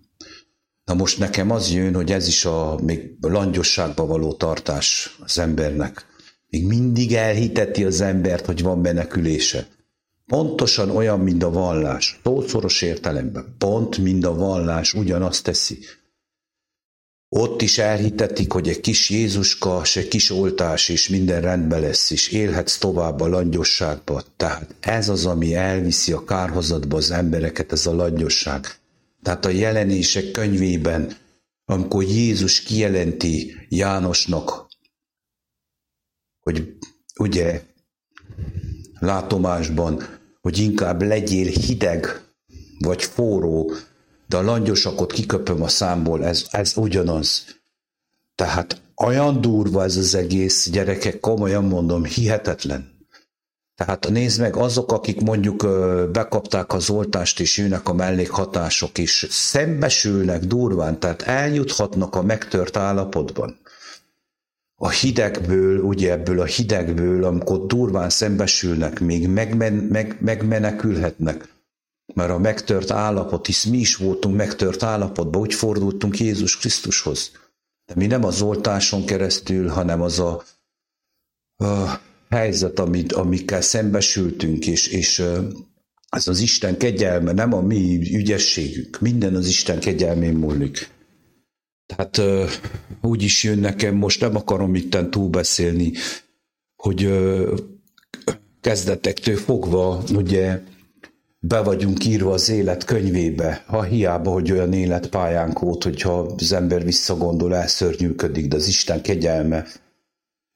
[0.84, 6.06] Na most nekem az jön, hogy ez is a még langyosságba való tartás az embernek.
[6.50, 9.68] Még mindig elhiteti az embert, hogy van menekülése.
[10.26, 12.20] Pontosan olyan, mint a vallás.
[12.24, 13.56] Szószoros értelemben.
[13.58, 15.80] Pont, mint a vallás ugyanazt teszi.
[17.30, 22.28] Ott is elhitetik, hogy egy kis Jézuska, egy kis oltás, és minden rendben lesz, és
[22.28, 24.24] élhetsz tovább a langyosságba.
[24.38, 28.76] Tehát ez az, ami elviszi a kárhozatba az embereket, ez a langyosság.
[29.22, 31.18] Tehát a jelenések könyvében,
[31.66, 34.68] amikor Jézus kijelenti Jánosnak,
[36.40, 36.78] hogy
[37.20, 37.62] ugye
[39.00, 40.04] látomásban,
[40.42, 42.22] hogy inkább legyél hideg
[42.80, 43.72] vagy forró,
[44.36, 47.46] de a langyosakot kiköpöm a számból, ez, ez ugyanaz.
[48.36, 52.94] Tehát olyan durva ez az egész, gyerekek, komolyan mondom, hihetetlen.
[53.76, 55.68] Tehát nézd meg, azok, akik mondjuk
[56.12, 63.60] bekapták az oltást, és jönnek a mellékhatások is, szembesülnek durván, tehát eljuthatnak a megtört állapotban.
[64.76, 71.55] a hidegből, ugye ebből a hidegből, amikor durván szembesülnek, még megmen, meg, megmenekülhetnek.
[72.14, 77.32] Mert a megtört állapot, hisz mi is voltunk megtört állapotban, úgy fordultunk Jézus Krisztushoz.
[77.86, 80.44] De mi nem az oltáson keresztül, hanem az a,
[81.56, 82.00] a
[82.30, 85.24] helyzet, amit, amikkel szembesültünk, és, és
[86.10, 89.00] ez az Isten kegyelme, nem a mi ügyességünk.
[89.00, 90.90] Minden az Isten kegyelmén múlik.
[91.86, 92.22] Tehát
[93.02, 95.92] úgy is jön nekem, most nem akarom itten túlbeszélni,
[96.76, 97.10] hogy
[98.62, 100.62] kezdetektől fogva ugye
[101.48, 106.84] be vagyunk írva az élet könyvébe, ha hiába, hogy olyan életpályánk volt, hogyha az ember
[106.84, 109.66] visszagondol, elszörnyűködik, de az Isten kegyelme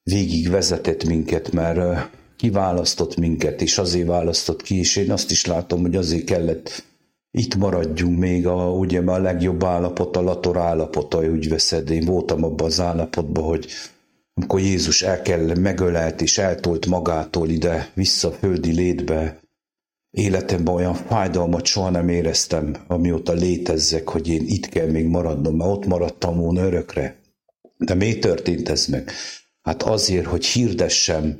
[0.03, 5.81] végig vezetett minket, mert kiválasztott minket, és azért választott ki, és én azt is látom,
[5.81, 6.83] hogy azért kellett
[7.31, 11.89] itt maradjunk még, a, ugye a legjobb állapot, a lator állapota, úgy veszed.
[11.89, 13.67] Én voltam abban az állapotban, hogy
[14.33, 19.39] amikor Jézus el kell, megölelt és eltolt magától ide, vissza a földi létbe,
[20.11, 25.71] életemben olyan fájdalmat soha nem éreztem, amióta létezzek, hogy én itt kell még maradnom, mert
[25.71, 27.19] ott maradtam volna örökre.
[27.77, 29.11] De miért történt ez meg?
[29.61, 31.37] Hát azért, hogy hirdessem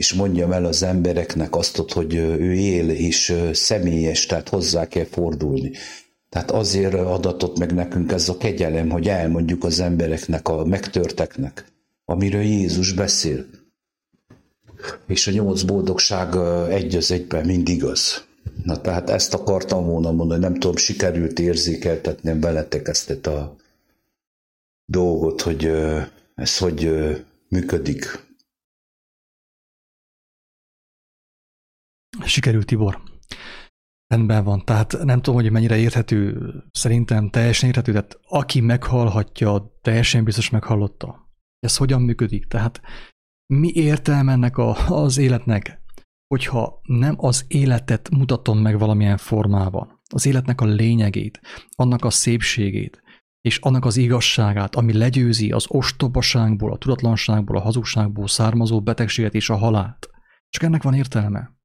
[0.00, 5.70] és mondjam el az embereknek azt, hogy ő él, és személyes, tehát hozzá kell fordulni.
[6.28, 11.64] Tehát azért adatott meg nekünk ez a kegyelem, hogy elmondjuk az embereknek, a megtörteknek,
[12.04, 13.46] amiről Jézus beszél.
[15.06, 16.34] És a nyolc boldogság
[16.70, 18.24] egy az egyben mindig az.
[18.64, 23.56] Na tehát ezt akartam volna mondani, nem tudom, sikerült érzékeltetni veletek ezt a
[24.84, 25.64] dolgot, hogy
[26.34, 26.90] ez hogy
[27.48, 28.28] működik.
[32.24, 33.02] Sikerült, Tibor.
[34.06, 34.64] Rendben van.
[34.64, 41.28] Tehát nem tudom, hogy mennyire érthető, szerintem teljesen érthető, tehát aki meghallhatja, teljesen biztos meghallotta.
[41.58, 42.46] Ez hogyan működik?
[42.46, 42.80] Tehát
[43.50, 45.82] mi értelme ennek a, az életnek,
[46.26, 51.40] hogyha nem az életet mutatom meg valamilyen formában, az életnek a lényegét,
[51.70, 53.02] annak a szépségét,
[53.40, 59.50] és annak az igazságát, ami legyőzi az ostobaságból, a tudatlanságból, a hazugságból származó betegséget és
[59.50, 60.10] a halált.
[60.48, 61.58] Csak ennek van értelme.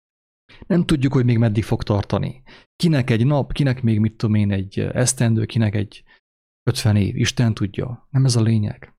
[0.68, 2.44] Nem tudjuk, hogy még meddig fog tartani.
[2.76, 6.04] Kinek egy nap, kinek még mit tudom én, egy esztendő, kinek egy
[6.64, 7.16] 50 év.
[7.16, 8.08] Isten tudja.
[8.10, 8.95] Nem ez a lényeg.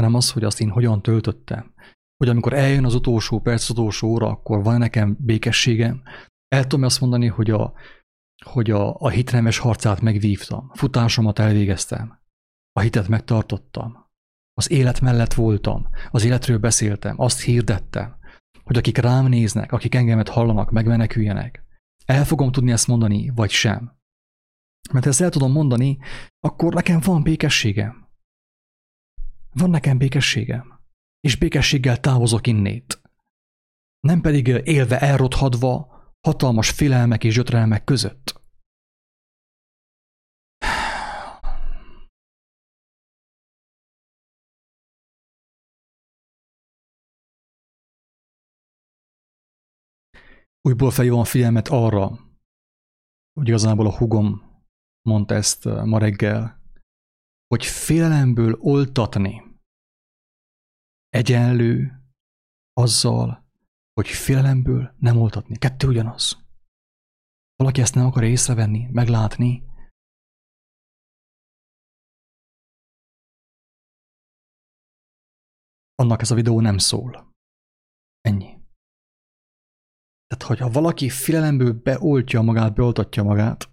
[0.00, 1.74] Hanem az, hogy azt én hogyan töltöttem.
[2.16, 6.02] Hogy amikor eljön az utolsó perc, az utolsó óra, akkor van nekem békességem.
[6.48, 7.72] El tudom azt mondani, hogy a,
[8.44, 10.70] hogy a, a hitremes harcát megvívtam.
[10.74, 12.20] Futásomat elvégeztem.
[12.72, 14.04] A hitet megtartottam.
[14.52, 15.88] Az élet mellett voltam.
[16.10, 17.20] Az életről beszéltem.
[17.20, 18.16] Azt hirdettem
[18.66, 21.64] hogy akik rám néznek, akik engemet hallanak, megmeneküljenek.
[22.04, 23.92] El fogom tudni ezt mondani, vagy sem.
[24.92, 25.98] Mert ezt el tudom mondani,
[26.40, 28.05] akkor nekem van békességem.
[29.58, 30.80] Van nekem békességem.
[31.20, 33.00] És békességgel távozok innét.
[34.00, 38.44] Nem pedig élve elrothadva hatalmas félelmek és gyötrelmek között.
[50.60, 52.08] újból felhívom a figyelmet arra,
[53.32, 54.42] hogy igazából a hugom
[55.02, 56.62] mondta ezt ma reggel,
[57.46, 59.45] hogy félelemből oltatni
[61.16, 62.02] egyenlő
[62.72, 63.44] azzal,
[63.92, 65.56] hogy félelemből nem oltatni.
[65.58, 66.44] Kettő ugyanaz.
[67.56, 69.64] Valaki ezt nem akar észrevenni, meglátni,
[75.94, 77.34] annak ez a videó nem szól.
[78.20, 78.60] Ennyi.
[80.26, 83.68] Tehát, hogyha valaki filelemből beoltja magát, beoltatja magát,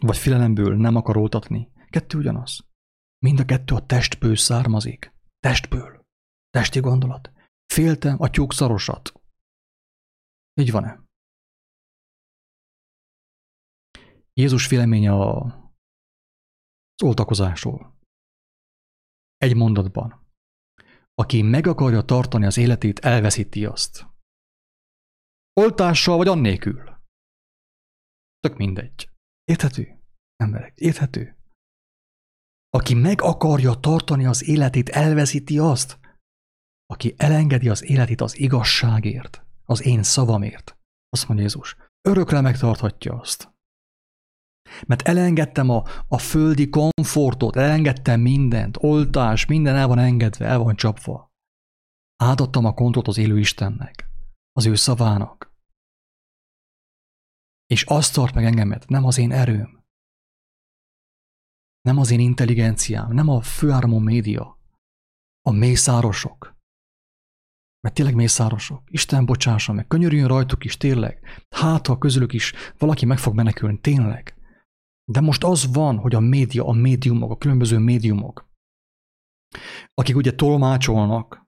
[0.00, 2.66] vagy filelemből nem akar oltatni, kettő ugyanaz.
[3.18, 5.11] Mind a kettő a testből származik.
[5.46, 6.04] Testből.
[6.50, 7.32] Testi gondolat.
[7.72, 9.12] Féltem a tyúk szarosat.
[10.60, 11.02] Így van-e?
[14.32, 15.42] Jézus véleménye a,
[16.94, 17.98] az oltakozásról.
[19.36, 20.30] Egy mondatban.
[21.14, 24.06] Aki meg akarja tartani az életét, elveszíti azt.
[25.52, 27.00] Oltással vagy annélkül.
[28.40, 29.10] Tök mindegy.
[29.44, 30.02] Érthető?
[30.36, 31.41] Emberek, érthető?
[32.76, 35.98] Aki meg akarja tartani az életét, elveszíti azt,
[36.86, 40.76] aki elengedi az életét az igazságért, az én szavamért.
[41.08, 41.76] Azt mondja Jézus,
[42.08, 43.50] örökre megtarthatja azt.
[44.86, 50.76] Mert elengedtem a, a földi komfortot, elengedtem mindent, oltás, minden el van engedve, el van
[50.76, 51.30] csapva.
[52.16, 54.08] Átadtam a kontrollt az élő Istennek
[54.52, 55.52] az ő szavának.
[57.66, 59.81] És azt tart meg engemet, nem az én erőm,
[61.82, 64.60] nem az én intelligenciám, nem a főáramú média,
[65.46, 66.56] A mészárosok.
[67.80, 68.82] Mert tényleg mészárosok.
[68.90, 71.44] Isten bocsássa meg, könyörüljön rajtuk is, tényleg.
[71.48, 74.36] Hát, ha közülük is valaki meg fog menekülni, tényleg.
[75.04, 78.50] De most az van, hogy a média, a médiumok, a különböző médiumok,
[79.94, 81.46] akik ugye tolmácsolnak,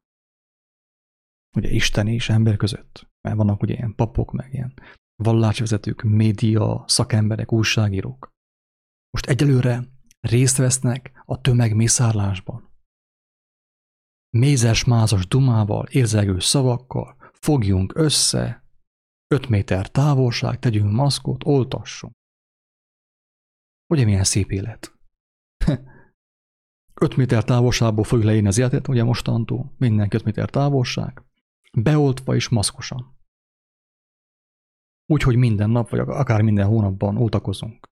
[1.57, 4.75] ugye Isten és ember között, mert vannak ugye ilyen papok, meg ilyen
[5.23, 8.31] vallásvezetők, média, szakemberek, újságírók.
[9.11, 9.94] Most egyelőre
[10.25, 12.73] részt vesznek a tömegmészárlásban.
[14.31, 18.65] Mézes-mázas dumával, érzelgő szavakkal, fogjunk össze,
[19.35, 22.13] öt méter távolság, tegyünk maszkot, oltassunk.
[23.87, 24.93] Ugye milyen szép élet?
[27.01, 31.23] 5 méter távolságból fogjuk leírni az életet, ugye mostantól, mindenki 5 méter távolság,
[31.79, 33.17] beoltva és maszkosan.
[35.07, 37.93] Úgyhogy minden nap, vagy akár minden hónapban oltakozunk.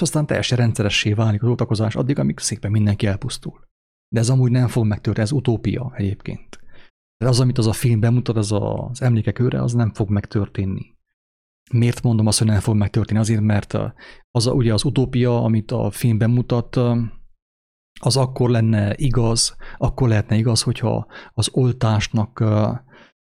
[0.00, 3.68] És aztán teljesen rendszeressé válik az oltakozás addig, amíg szépen mindenki elpusztul.
[4.08, 6.60] De ez amúgy nem fog megtörténni, ez utópia egyébként.
[7.16, 10.96] De az, amit az a film bemutat, az az emlékek őre, az nem fog megtörténni.
[11.72, 13.20] Miért mondom azt, hogy nem fog megtörténni?
[13.20, 13.78] Azért, mert
[14.30, 16.76] az ugye az utópia, amit a film bemutat,
[18.00, 22.40] az akkor lenne igaz, akkor lehetne igaz, hogyha az oltásnak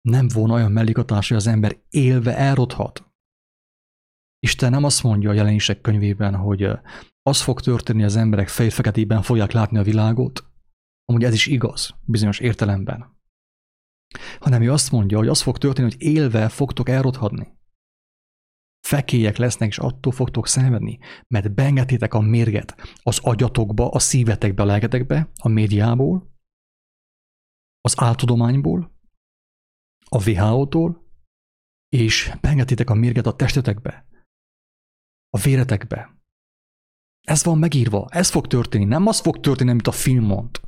[0.01, 3.14] nem volna olyan mellékhatás, hogy az ember élve elrothat.
[4.45, 6.71] Isten nem azt mondja a jelenések könyvében, hogy
[7.23, 10.45] az fog történni, az emberek fejfeketében fogják látni a világot,
[11.05, 13.19] amúgy ez is igaz, bizonyos értelemben.
[14.41, 17.59] Hanem ő azt mondja, hogy az fog történni, hogy élve fogtok elrothadni.
[18.87, 24.67] Fekélyek lesznek, és attól fogtok szenvedni, mert beengedtétek a mérget az agyatokba, a szívetekbe, a
[24.67, 26.35] lelketekbe, a médiából,
[27.81, 28.99] az áltudományból,
[30.09, 31.09] a WHO-tól,
[31.89, 34.13] és beengedtétek a mérget a testetekbe,
[35.35, 36.19] a véretekbe.
[37.21, 40.61] Ez van megírva, ez fog történni, nem az fog történni, amit a film mond.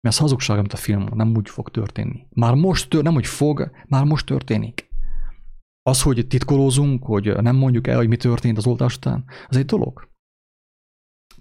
[0.00, 2.26] Mert ez hazugság, amit a film mond, nem úgy fog történni.
[2.30, 4.88] Már most tör, nem hogy fog, már most történik.
[5.82, 9.64] Az, hogy titkolózunk, hogy nem mondjuk el, hogy mi történt az oltás után, az egy
[9.64, 10.10] dolog.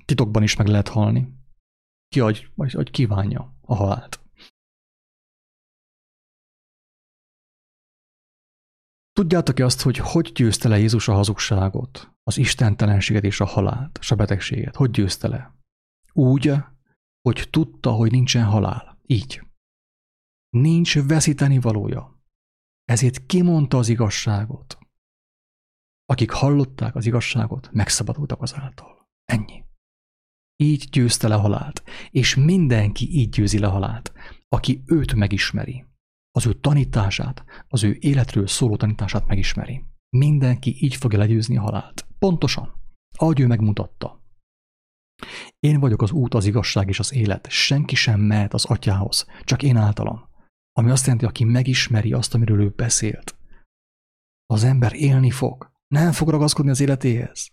[0.05, 1.33] Titokban is meg lehet halni.
[2.07, 4.20] Ki, hogy, hogy kívánja a halált.
[9.21, 14.11] Tudjátok-e azt, hogy hogy győzte le Jézus a hazugságot, az istentelenséget és a halált, és
[14.11, 14.75] a betegséget?
[14.75, 15.55] Hogy győzte le?
[16.13, 16.53] Úgy,
[17.21, 18.99] hogy tudta, hogy nincsen halál.
[19.05, 19.41] Így.
[20.49, 22.23] Nincs veszíteni valója.
[22.85, 24.77] Ezért kimondta az igazságot.
[26.05, 29.09] Akik hallották az igazságot, megszabadultak azáltal.
[29.25, 29.63] Ennyi.
[30.55, 34.13] Így győzte le halált, és mindenki így győzi le halált,
[34.49, 35.85] aki őt megismeri.
[36.31, 39.85] Az ő tanítását, az ő életről szóló tanítását megismeri.
[40.17, 42.07] Mindenki így fogja legyőzni a halált.
[42.19, 42.79] Pontosan.
[43.17, 44.23] Ahogy ő megmutatta.
[45.59, 47.49] Én vagyok az út, az igazság és az élet.
[47.49, 50.29] Senki sem mehet az atyához, csak én általam.
[50.71, 53.37] Ami azt jelenti, aki megismeri azt, amiről ő beszélt,
[54.45, 55.71] az ember élni fog.
[55.87, 57.49] Nem fog ragaszkodni az életéhez.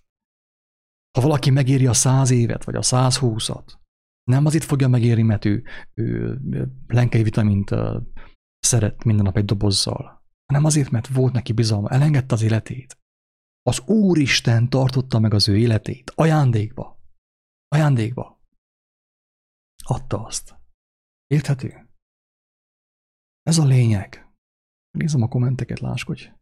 [1.19, 3.81] Ha valaki megéri a száz évet, vagy a száz húszat,
[4.25, 5.65] nem az itt fogja megérni, mert ő,
[5.95, 6.41] ő
[6.87, 7.71] lenkei vitamint
[8.69, 12.99] szeret minden nap egy dobozzal, hanem azért, mert volt neki bizalma, elengedte az életét.
[13.63, 17.01] Az Úristen tartotta meg az ő életét, ajándékba.
[17.69, 18.41] Ajándékba.
[19.85, 20.57] Adta azt.
[21.27, 21.89] Érthető?
[23.43, 24.33] Ez a lényeg.
[24.91, 26.33] Nézem a kommenteket, láskodj.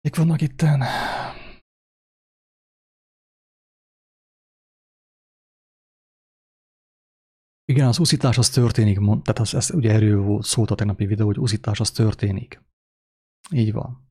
[0.00, 0.82] Mik vannak itten?
[7.68, 11.38] Igen, az uszítás az történik, tehát az, ez ugye erről szólt a tegnapi videó, hogy
[11.38, 12.62] uszítás az történik.
[13.50, 14.04] Így van.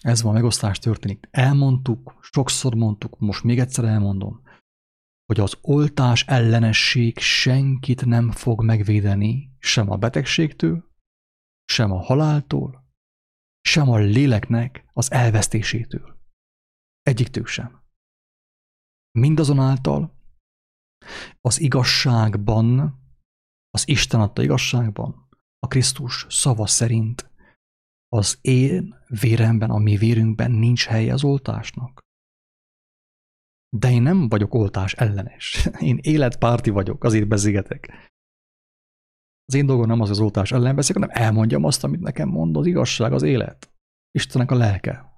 [0.00, 1.28] Ez van, megosztás történik.
[1.30, 4.44] Elmondtuk, sokszor mondtuk, most még egyszer elmondom
[5.26, 10.90] hogy az oltás ellenesség senkit nem fog megvédeni, sem a betegségtől,
[11.64, 12.84] sem a haláltól,
[13.60, 16.18] sem a léleknek az elvesztésétől.
[17.02, 17.82] Egyiktől sem.
[19.18, 20.15] Mindazonáltal
[21.40, 22.98] az igazságban,
[23.70, 25.28] az Isten adta igazságban,
[25.58, 27.30] a Krisztus szava szerint
[28.08, 32.04] az én véremben, a mi vérünkben nincs helye az oltásnak.
[33.76, 35.68] De én nem vagyok oltás ellenes.
[35.90, 38.12] Én életpárti vagyok, azért beszélgetek.
[39.44, 42.56] Az én dolgom nem az, az oltás ellen beszélek, hanem elmondjam azt, amit nekem mond
[42.56, 43.72] az igazság, az élet.
[44.10, 45.12] Istenek a lelke.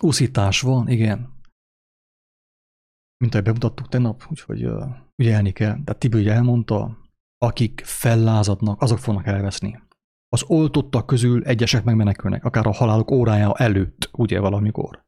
[0.00, 1.33] Úszítás van, igen.
[3.24, 4.84] Mint ahogy bemutattuk tegnap, úgyhogy uh,
[5.16, 5.76] ügyelni kell.
[5.84, 6.98] De Tibi ugye elmondta,
[7.38, 9.82] akik fellázadnak, azok fognak elveszni.
[10.28, 15.04] Az oltottak közül egyesek megmenekülnek, akár a halálok órája előtt, ugye valamikor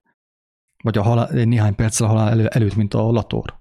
[0.82, 3.58] vagy a halál, néhány perccel a halál elő, előtt, mint a lator.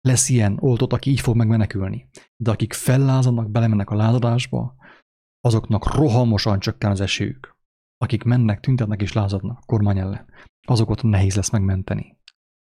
[0.00, 2.08] Lesz ilyen oltott, aki így fog megmenekülni.
[2.36, 4.74] De akik fellázadnak, belemennek a lázadásba,
[5.40, 7.56] azoknak rohamosan csökken az esélyük.
[7.96, 10.26] Akik mennek, tüntetnek és lázadnak kormány ellen,
[10.68, 12.17] azokat nehéz lesz megmenteni.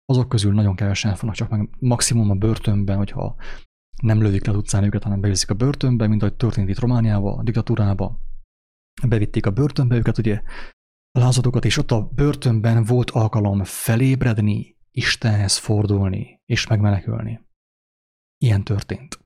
[0.04, 3.36] Azok közül nagyon kevesen fognak csak meg maximum a börtönben, hogyha
[4.02, 7.36] nem lövik le az utcán őket, hanem beviszik a börtönbe, mint ahogy történt itt Romániába,
[7.36, 8.20] a diktatúrába.
[9.08, 10.42] Bevitték a börtönbe őket, ugye,
[11.10, 17.40] a lázadokat, és ott a börtönben volt alkalom felébredni, Istenhez fordulni és megmenekülni.
[18.38, 19.18] Ilyen történt.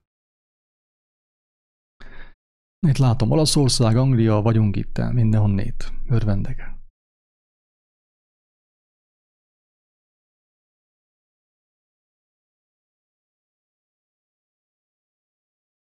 [2.86, 6.75] Itt látom Olaszország, Anglia, vagyunk itt, mindenhonnét, örvendek.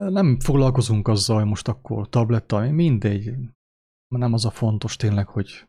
[0.10, 3.34] Nem foglalkozunk azzal, hogy most akkor tabletta, mindegy.
[4.08, 5.66] Nem az a fontos tényleg, hogy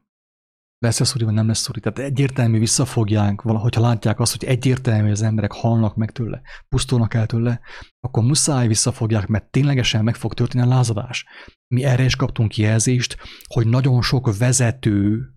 [0.78, 1.80] lesz-e szuri, vagy nem lesz szuri.
[1.80, 7.14] Tehát egyértelmű visszafogják, valahogy ha látják azt, hogy egyértelmű, az emberek halnak meg tőle, pusztulnak
[7.14, 7.60] el tőle,
[8.00, 11.26] akkor muszáj visszafogják, mert ténylegesen meg fog történni a lázadás.
[11.74, 13.16] Mi erre is kaptunk jelzést,
[13.46, 15.28] hogy nagyon sok vezető,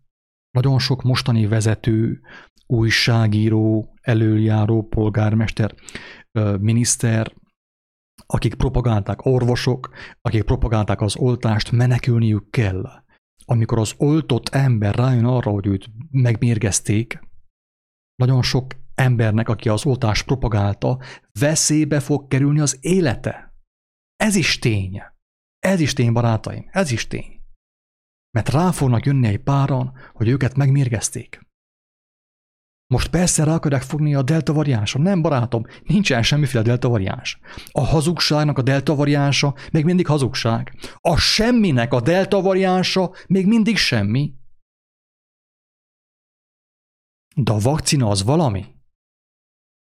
[0.51, 2.19] nagyon sok mostani vezető,
[2.67, 5.75] újságíró, előjáró, polgármester,
[6.59, 7.33] miniszter,
[8.25, 9.89] akik propagálták orvosok,
[10.21, 13.03] akik propagálták az oltást, menekülniük kell
[13.45, 17.19] amikor az oltott ember rájön arra, hogy őt megmérgezték,
[18.15, 20.99] nagyon sok embernek, aki az oltás propagálta,
[21.39, 23.53] veszélybe fog kerülni az élete.
[24.15, 25.01] Ez is tény.
[25.59, 27.41] Ez is tény, barátaim, ez is tény.
[28.31, 31.44] Mert rá fognak jönni egy páran, hogy őket megmérgezték.
[32.87, 35.01] Most persze rá akarják fogni a delta variánson.
[35.01, 37.39] Nem, barátom, nincsen semmiféle delta variáns.
[37.71, 40.75] A hazugságnak a delta variánsa még mindig hazugság.
[41.01, 44.33] A semminek a delta variánsa még mindig semmi.
[47.35, 48.65] De a vakcina az valami,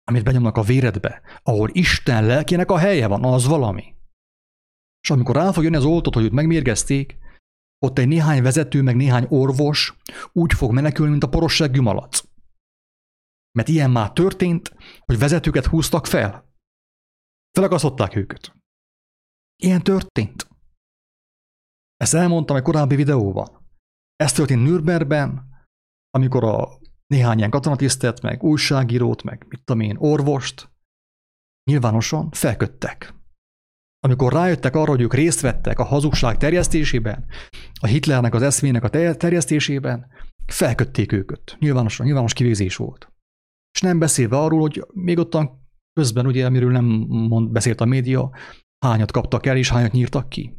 [0.05, 3.95] amit benyomnak a véredbe, ahol Isten lelkének a helye van, az valami.
[5.01, 7.19] És amikor rá fog jönni az oltot, hogy őt megmérgezték,
[7.79, 9.97] ott egy néhány vezető, meg néhány orvos
[10.33, 12.34] úgy fog menekülni, mint a porosság malac.
[13.59, 14.75] Mert ilyen már történt,
[15.05, 16.53] hogy vezetőket húztak fel.
[17.51, 18.53] Felakasztották őket.
[19.63, 20.49] Ilyen történt.
[21.97, 23.67] Ezt elmondtam egy korábbi videóban.
[24.17, 25.49] Ez történt Nürnbergben,
[26.11, 30.73] amikor a néhány ilyen katonatisztet, meg újságírót, meg mit tudom én, orvost
[31.71, 33.15] nyilvánosan felköttek.
[34.01, 37.27] Amikor rájöttek arra, hogy ők részt vettek a hazugság terjesztésében,
[37.81, 40.07] a Hitlernek az eszmének a terjesztésében,
[40.47, 41.57] felkötték őket.
[41.59, 43.14] Nyilvánosan, nyilvános kivégzés volt.
[43.75, 48.31] És nem beszélve arról, hogy még ottan közben, ugye, amiről nem mond, beszélt a média,
[48.79, 50.57] hányat kaptak el és hányat nyírtak ki.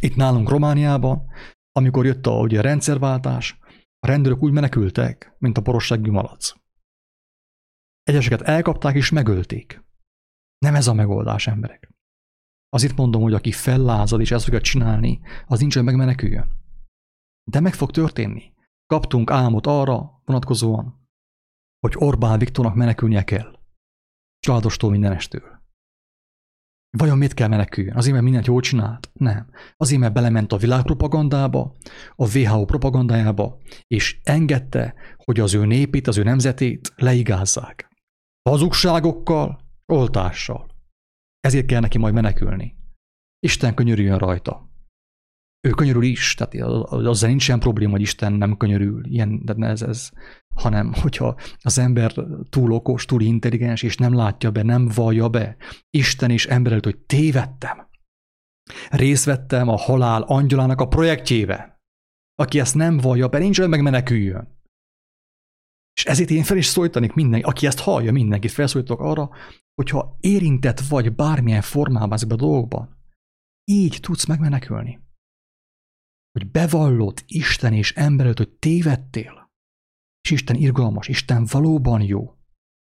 [0.00, 1.26] Itt nálunk Romániában,
[1.72, 3.58] amikor jött a, ugye, a rendszerváltás,
[3.98, 6.52] a rendőrök úgy menekültek, mint a porosságű malac.
[8.02, 9.84] Egyeseket elkapták és megölték.
[10.58, 11.90] Nem ez a megoldás, emberek.
[12.68, 16.48] Az itt mondom, hogy aki fellázad és ezt fogja csinálni, az nincsen megmeneküljön.
[17.50, 18.52] De meg fog történni.
[18.86, 20.99] Kaptunk álmot arra vonatkozóan,
[21.80, 23.58] hogy Orbán Viktornak menekülnie kell.
[24.38, 25.58] Családostól mindenestől.
[26.98, 27.96] Vajon mit kell meneküljön?
[27.96, 29.10] Azért, mert mindent jól csinált?
[29.12, 29.50] Nem.
[29.76, 31.76] Azért, mert belement a világpropagandába,
[32.16, 37.88] a WHO propagandájába, és engedte, hogy az ő népét, az ő nemzetét leigázzák.
[38.48, 39.60] Hazugságokkal,
[39.92, 40.68] oltással.
[41.40, 42.76] Ezért kell neki majd menekülni.
[43.38, 44.69] Isten könyörüljön rajta.
[45.60, 46.54] Ő könyörül is, tehát
[46.90, 50.10] azzal nincsen probléma, hogy Isten nem könyörül, ilyen, de ez, ez,
[50.54, 52.14] hanem hogyha az ember
[52.48, 55.56] túl okos, túl intelligens, és nem látja be, nem vallja be,
[55.90, 57.88] Isten és ember előtt, hogy tévedtem.
[58.90, 61.80] Részt vettem a halál angyalának a projektjébe.
[62.34, 64.58] Aki ezt nem vallja be, nincs olyan megmeneküljön.
[65.96, 69.30] És ezért én fel is szólítanék mindenki, aki ezt hallja, mindenkit felszólítok arra,
[69.74, 72.96] hogyha érintett vagy bármilyen formában ezekben a dolgokban,
[73.64, 75.09] így tudsz megmenekülni.
[76.32, 79.50] Hogy bevallott Isten és ember előtt, hogy tévedtél,
[80.20, 82.36] és Isten irgalmas, Isten valóban jó,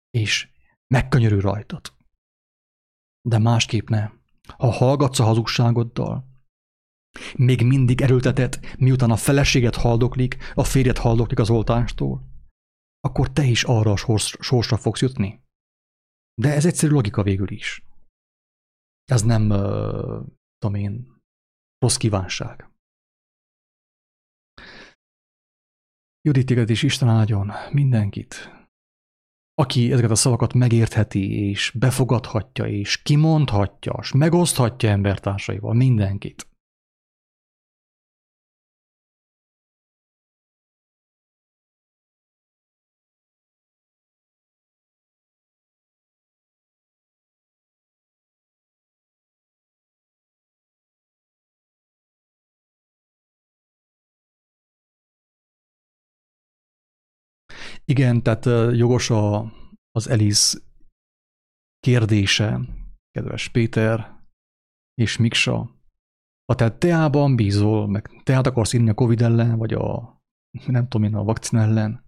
[0.10, 0.50] és
[0.88, 1.94] megkönyörül rajtad.
[3.22, 4.22] De másképp nem.
[4.58, 6.34] Ha hallgatsz a hazugságoddal,
[7.36, 12.30] még mindig erőltetett, miután a feleséget haldoklik, a férjet haldoklik az oltástól,
[13.00, 15.44] akkor te is arra a sors, sorsra fogsz jutni.
[16.42, 17.86] De ez egyszerű logika végül is.
[19.04, 20.26] Ez nem, uh,
[20.58, 21.22] tudom én,
[21.78, 22.70] rossz kívánság.
[26.26, 28.52] Judit téged is Isten áldjon mindenkit,
[29.54, 36.48] aki ezeket a szavakat megértheti, és befogadhatja, és kimondhatja, és megoszthatja embertársaival mindenkit.
[57.86, 58.46] Igen, tehát
[58.76, 59.54] jogos a,
[59.92, 60.58] az Elis
[61.80, 62.60] kérdése,
[63.12, 64.24] kedves Péter
[64.94, 65.76] és Miksa.
[66.46, 70.16] Ha te teában bízol, meg teát akarsz inni a Covid ellen, vagy a
[70.68, 72.04] nem tudom én, a vakcina ellen,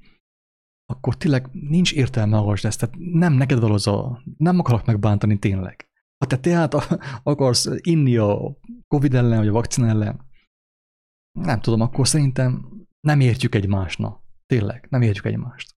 [0.85, 5.39] akkor tényleg nincs értelme hallgass ezt, tehát nem neked való az a, nem akarok megbántani
[5.39, 5.87] tényleg.
[6.17, 6.73] Ha te teát
[7.23, 10.25] akarsz inni a Covid ellen, vagy a vakcina ellen,
[11.39, 14.26] nem tudom, akkor szerintem nem értjük egymásnak.
[14.47, 15.75] Tényleg, nem értjük egymást.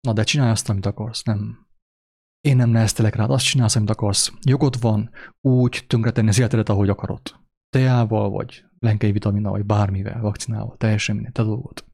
[0.00, 1.66] Na de csinálj azt, amit akarsz, nem.
[2.40, 4.32] Én nem neheztelek rád, azt csinálsz, amit akarsz.
[4.40, 5.10] Jogod van
[5.40, 7.20] úgy tönkretenni az életedet, ahogy akarod.
[7.68, 11.86] Teával, vagy lenkei vitamina, vagy bármivel, vakcinával, teljesen minden, te dolgod.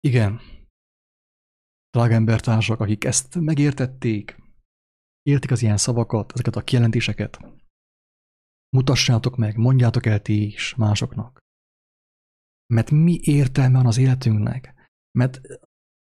[0.00, 0.40] Igen.
[1.90, 4.36] Drága embertársak, akik ezt megértették,
[5.28, 7.38] értik az ilyen szavakat, ezeket a kijelentéseket,
[8.76, 11.38] mutassátok meg, mondjátok el ti is másoknak.
[12.74, 14.74] Mert mi értelme van az életünknek?
[15.18, 15.40] Mert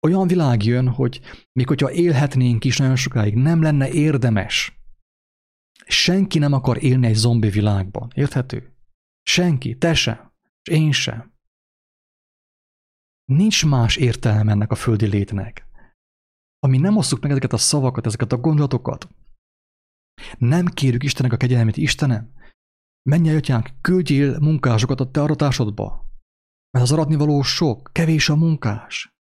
[0.07, 1.21] olyan világ jön, hogy
[1.51, 4.79] még hogyha élhetnénk is nagyon sokáig, nem lenne érdemes.
[5.85, 8.11] Senki nem akar élni egy zombi világban.
[8.15, 8.75] Érthető?
[9.21, 10.31] Senki, te sem,
[10.63, 11.33] és én sem.
[13.25, 15.70] Nincs más értelme ennek a földi létnek.
[16.63, 19.09] Ami nem osszuk meg ezeket a szavakat, ezeket a gondolatokat,
[20.37, 22.31] nem kérjük Istennek a kegyelmét, Istenem,
[23.09, 26.05] menj el, atyánk, küldjél munkásokat a te aratásodba,
[26.71, 29.15] mert az aratni való sok, kevés a munkás.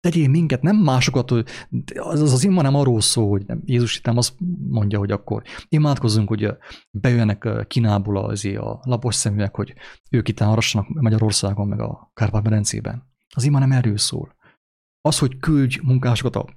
[0.00, 1.30] Tegyél minket, nem másokat,
[1.94, 4.34] az, az ima nem arról szól, hogy nem, Jézus itt nem azt
[4.68, 6.48] mondja, hogy akkor imádkozzunk, hogy
[6.90, 9.74] bejönnek Kínából az a lapos szeműek, hogy
[10.10, 13.08] ők itt arassanak Magyarországon, meg a Kárpát-medencében.
[13.34, 14.36] Az ima nem erről szól.
[15.00, 16.48] Az, hogy küldj munkásokat a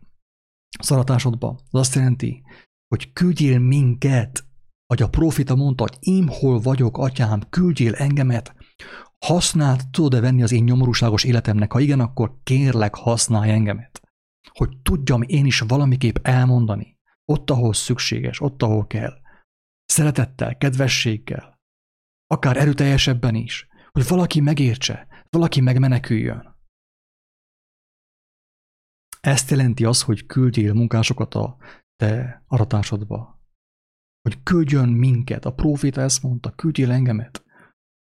[0.80, 2.44] szaratásodba, az azt jelenti,
[2.88, 4.46] hogy küldjél minket,
[4.86, 8.56] hogy a profita mondta, hogy én hol vagyok, atyám, küldjél engemet,
[9.26, 11.72] használt tudod-e venni az én nyomorúságos életemnek?
[11.72, 14.02] Ha igen, akkor kérlek, használj engemet.
[14.50, 16.98] Hogy tudjam én is valamiképp elmondani.
[17.26, 19.14] Ott, ahol szükséges, ott, ahol kell.
[19.86, 21.62] Szeretettel, kedvességgel.
[22.28, 23.68] Akár erőteljesebben is.
[23.92, 26.53] Hogy valaki megértse, valaki megmeneküljön.
[29.28, 31.58] Ezt jelenti az, hogy küldjél munkásokat a
[31.96, 33.42] te aratásodba.
[34.22, 35.46] Hogy küldjön minket.
[35.46, 37.44] A proféta ezt mondta, küldjél engemet.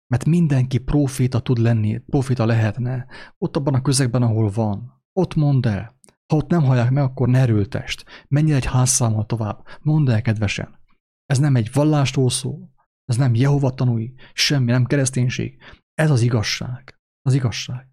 [0.06, 3.06] Mert mindenki proféta tud lenni, proféta lehetne.
[3.38, 5.02] Ott abban a közegben, ahol van.
[5.12, 5.98] Ott mondd el.
[6.26, 8.04] Ha ott nem hallják meg, akkor ne erőltest.
[8.28, 9.66] Menj egy házszámmal tovább.
[9.80, 10.78] Mondd el, kedvesen.
[11.24, 12.74] Ez nem egy vallástól szól.
[13.04, 14.14] Ez nem Jehova tanúi.
[14.32, 15.58] Semmi, nem kereszténység.
[15.94, 17.00] Ez az igazság.
[17.22, 17.88] Az igazság.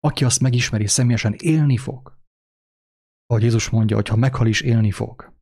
[0.00, 2.15] Aki azt megismeri, személyesen élni fog
[3.26, 5.34] ahogy Jézus mondja, hogy ha meghal is élni fog.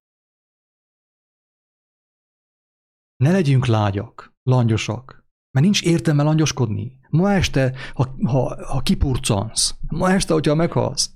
[3.17, 7.01] Ne legyünk lágyak, langyosak, mert nincs értelme langyoskodni.
[7.11, 11.13] Ma este, ha, ha, ha kipurcansz, ma este, hogyha meghalsz,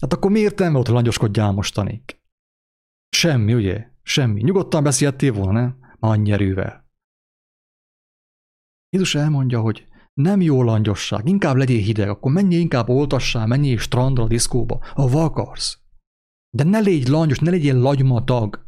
[0.00, 2.20] hát akkor mi értelme ott, langyoskodjál mostanig?
[3.08, 3.90] Semmi, ugye?
[4.02, 4.42] Semmi.
[4.42, 5.96] Nyugodtan beszéltél volna, nem?
[5.98, 6.90] Annyi erővel.
[8.88, 14.26] Jézus elmondja, hogy nem jó langyosság, inkább legyél hideg, akkor menjél inkább oltassál, menjél strandra,
[14.26, 15.78] diszkóba, ha akarsz.
[16.56, 18.64] De ne légy langyos, ne legyél lagymatag,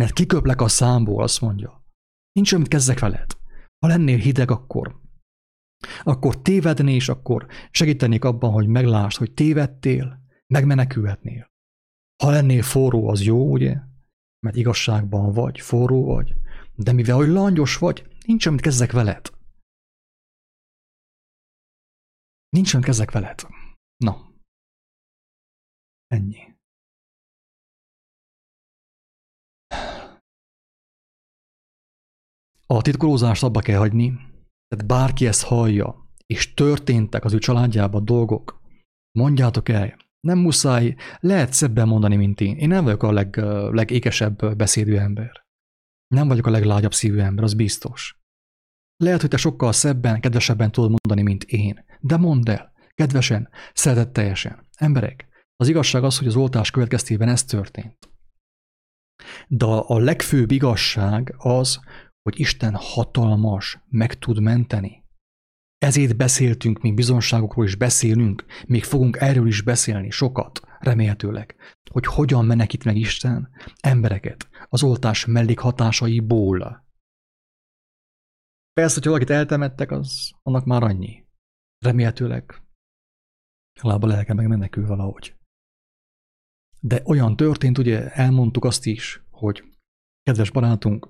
[0.00, 1.84] mert kiköplek a számból, azt mondja.
[2.32, 3.36] Nincs amit kezdek veled.
[3.78, 5.04] Ha lennél hideg, akkor
[6.02, 11.50] akkor tévedni, és akkor segítenék abban, hogy meglásd, hogy tévedtél, megmenekülhetnél.
[12.22, 13.76] Ha lennél forró, az jó, ugye?
[14.46, 16.34] Mert igazságban vagy, forró vagy.
[16.74, 19.35] De mivel, hogy langyos vagy, nincs amit kezdek veled.
[22.56, 23.46] Nincs olyan kezek veled.
[23.96, 24.32] Na.
[26.06, 26.54] Ennyi.
[32.66, 34.08] A titkolózást abba kell hagyni,
[34.68, 38.60] tehát bárki ezt hallja, és történtek az ő családjában dolgok,
[39.18, 42.56] mondjátok el, nem muszáj, lehet szebben mondani, mint én.
[42.56, 43.36] Én nem vagyok a leg,
[43.70, 45.44] legékesebb beszédű ember.
[46.06, 48.25] Nem vagyok a leglágyabb szívű ember, az biztos.
[48.96, 51.84] Lehet, hogy te sokkal szebben, kedvesebben tudod mondani, mint én.
[52.00, 54.66] De mondd el, kedvesen, szeretetteljesen.
[54.76, 58.10] Emberek, az igazság az, hogy az oltás következtében ez történt.
[59.48, 61.80] De a legfőbb igazság az,
[62.22, 65.04] hogy Isten hatalmas, meg tud menteni.
[65.78, 71.56] Ezért beszéltünk, még bizonságokról is beszélünk, még fogunk erről is beszélni sokat, remélhetőleg,
[71.90, 73.48] hogy hogyan menekít meg Isten
[73.80, 76.85] embereket az oltás mellékhatásaiból.
[78.80, 81.26] Persze, hogy valakit eltemettek, az annak már annyi.
[81.78, 82.62] Remélhetőleg
[83.80, 85.36] lába lelke meg menekül valahogy.
[86.80, 89.64] De olyan történt, ugye elmondtuk azt is, hogy
[90.22, 91.08] kedves barátunk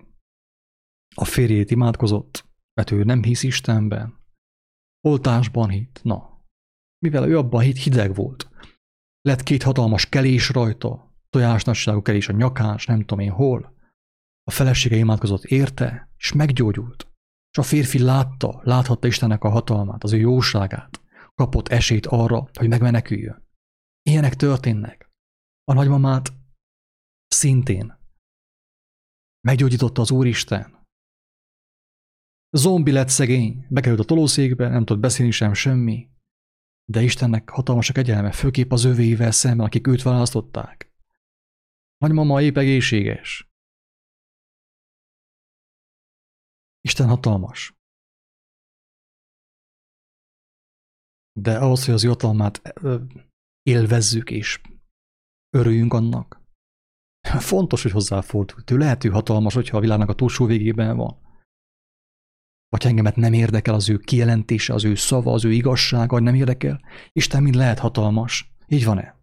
[1.14, 2.44] a férjét imádkozott,
[2.74, 4.24] mert ő nem hisz Istenben,
[5.00, 6.44] oltásban hitt, na,
[6.98, 8.50] mivel ő abban hit, hideg volt.
[9.20, 13.74] Lett két hatalmas kelés rajta, tojásnagyságú kelés a nyakás, nem tudom én hol.
[14.42, 17.15] A felesége imádkozott érte, és meggyógyult.
[17.56, 21.00] És a férfi látta, láthatta Istennek a hatalmát, az ő jóságát.
[21.34, 23.48] Kapott esélyt arra, hogy megmeneküljön.
[24.02, 25.10] Ilyenek történnek.
[25.64, 26.32] A nagymamát
[27.26, 27.98] szintén
[29.40, 30.84] meggyógyította az Úristen.
[32.50, 36.08] Zombi lett szegény, bekerült a tolószékbe, nem tudott beszélni sem semmi.
[36.84, 40.92] De Istennek hatalmas a kegyelme, főképp az övéivel szemben, akik őt választották.
[41.98, 43.50] Nagymama épp egészséges.
[46.86, 47.74] Isten hatalmas.
[51.32, 52.62] De ahhoz, hogy az ő hatalmát
[53.62, 54.60] élvezzük és
[55.50, 56.40] örüljünk annak,
[57.38, 58.70] fontos, hogy hozzáfordult.
[58.70, 61.20] Ő lehet, hogy hatalmas, hogyha a világnak a túlsó végében van.
[62.68, 66.34] Vagy engemet nem érdekel az ő kijelentése, az ő szava, az ő igazsága, vagy nem
[66.34, 66.80] érdekel.
[67.12, 68.54] Isten mind lehet hatalmas.
[68.66, 69.16] Így van-e?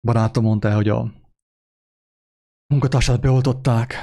[0.00, 1.23] Barátom mondta hogy a
[2.66, 3.94] munkatársát beoltották,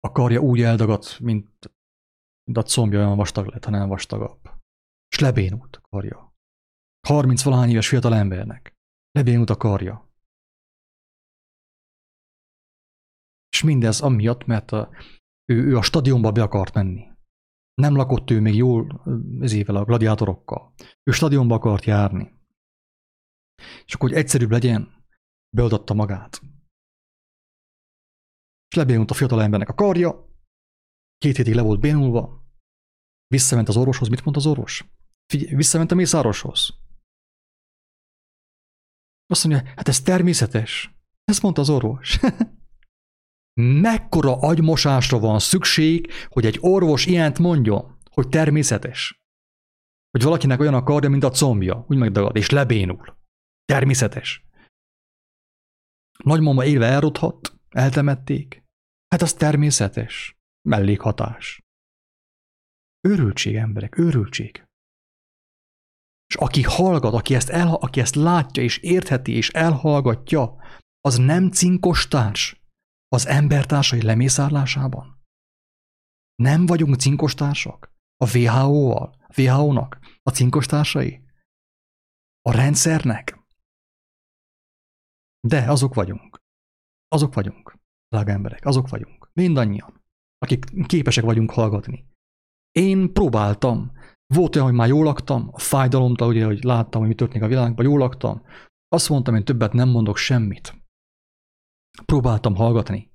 [0.00, 1.72] a karja úgy eldagadt, mint,
[2.44, 4.50] mint a combja olyan vastag lett, ha nem vastagabb.
[5.08, 6.34] És lebénult a karja.
[7.06, 8.74] 30 valahány éves fiatal embernek.
[9.10, 10.10] Lebénult a karja.
[13.48, 14.90] És mindez amiatt, mert a,
[15.44, 17.10] ő, ő a stadionba be akart menni.
[17.74, 19.02] Nem lakott ő még jól
[19.40, 20.74] ezével a gladiátorokkal.
[21.02, 22.40] Ő stadionba akart járni.
[23.84, 25.04] És akkor, hogy egyszerűbb legyen,
[25.56, 26.40] beoltatta magát.
[28.72, 30.28] És lebénult a fiatal embernek a karja,
[31.18, 32.46] két hétig le volt bénulva,
[33.26, 34.08] visszament az orvoshoz.
[34.08, 34.84] Mit mondta az orvos?
[35.26, 36.74] Figyelj, visszament a mészároshoz.
[39.26, 40.94] Azt mondja, hát ez természetes.
[41.24, 42.20] Ezt mondta az orvos.
[43.86, 49.22] Mekkora agymosásra van szükség, hogy egy orvos ilyent mondjon, hogy természetes.
[50.10, 53.16] Hogy valakinek olyan a karja, mint a combja, úgy megdagad, és lebénul.
[53.64, 54.46] Természetes.
[56.24, 58.61] Nagymama élve elrothat, eltemették.
[59.12, 60.36] Hát az természetes.
[60.68, 61.60] Mellékhatás.
[63.00, 64.64] Őrültség, emberek, őrültség.
[66.26, 70.56] És aki hallgat, aki ezt, el, aki ezt látja és értheti és elhallgatja,
[71.00, 72.60] az nem cinkos társ
[73.08, 75.22] az embertársai lemészárlásában?
[76.34, 77.92] Nem vagyunk cinkos társak?
[78.16, 79.16] A WHO-val?
[79.36, 79.98] WHO-nak?
[80.22, 81.24] A cinkos társai?
[82.40, 83.38] A rendszernek?
[85.40, 86.38] De azok vagyunk.
[87.08, 87.81] Azok vagyunk,
[88.12, 89.30] drága emberek, azok vagyunk.
[89.32, 90.04] Mindannyian,
[90.38, 92.06] akik képesek vagyunk hallgatni.
[92.70, 93.92] Én próbáltam.
[94.34, 97.48] Volt olyan, hogy már jól laktam, a fájdalomtól, ugye, hogy láttam, hogy mi történik a
[97.48, 98.42] világban, jól laktam.
[98.88, 100.74] Azt mondtam, én többet nem mondok semmit.
[102.04, 103.12] Próbáltam hallgatni.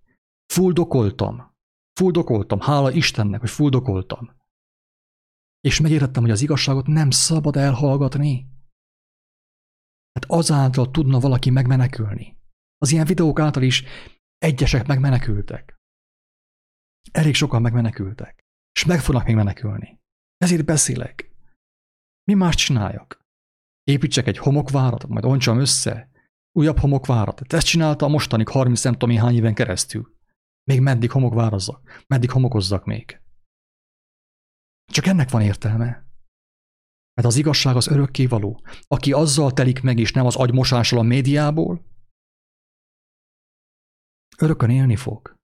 [0.54, 1.56] Fuldokoltam.
[2.00, 2.60] Fuldokoltam.
[2.60, 4.36] Hála Istennek, hogy fuldokoltam.
[5.60, 8.48] És megértettem, hogy az igazságot nem szabad elhallgatni.
[10.14, 12.38] Hát azáltal tudna valaki megmenekülni.
[12.78, 13.84] Az ilyen videók által is
[14.38, 15.76] egyesek megmenekültek.
[17.12, 18.40] Elég sokan megmenekültek.
[18.72, 20.00] És meg fognak még menekülni.
[20.38, 21.32] Ezért beszélek.
[22.24, 23.26] Mi más csináljak?
[23.84, 26.10] Építsek egy homokvárat, majd oncsam össze,
[26.52, 27.54] újabb homokvárat.
[27.54, 30.16] Ezt csinálta a mostanig 30 nem tudom hány éven keresztül.
[30.64, 32.04] Még meddig homokvározzak?
[32.08, 33.22] Meddig homokozzak még?
[34.92, 36.06] Csak ennek van értelme.
[37.14, 38.62] Mert az igazság az örökkévaló.
[38.88, 41.86] Aki azzal telik meg, és nem az agymosással a médiából,
[44.42, 45.36] örökön élni fog.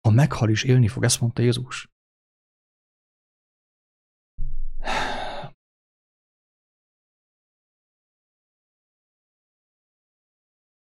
[0.00, 1.88] Ha meghal is, élni fog, ezt mondta Jézus.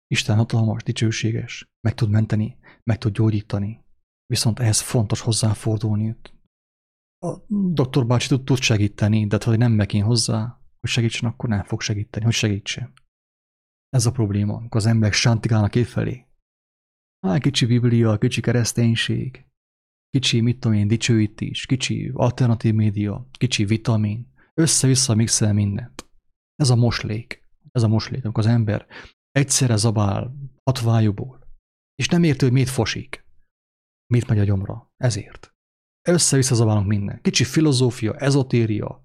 [0.07, 3.83] Isten hatalmas, dicsőséges, meg tud menteni, meg tud gyógyítani.
[4.25, 6.15] Viszont ehhez fontos hozzáfordulni.
[7.25, 7.37] A
[7.73, 11.81] doktor bácsi tud, tud segíteni, de ha nem megy hozzá, hogy segítsen, akkor nem fog
[11.81, 12.93] segíteni, hogy segítsen.
[13.89, 16.30] Ez a probléma, amikor az emberek sántigálnak felé.
[17.27, 19.45] Á, kicsi biblia, kicsi kereszténység,
[20.09, 26.09] kicsi, mit tudom én, dicsőítés, kicsi alternatív média, kicsi vitamin, össze-vissza mixel mindent.
[26.55, 27.41] Ez a moslék.
[27.71, 28.87] Ez a moslék, amikor az ember
[29.31, 31.47] egyszerre zabál hatvájúból,
[31.95, 33.25] és nem értő, hogy mit fosik.
[34.13, 34.93] Mit megy a gyomra?
[34.97, 35.53] Ezért.
[36.07, 37.21] Össze-vissza zabálunk minden.
[37.21, 39.01] Kicsi filozófia, ezotéria,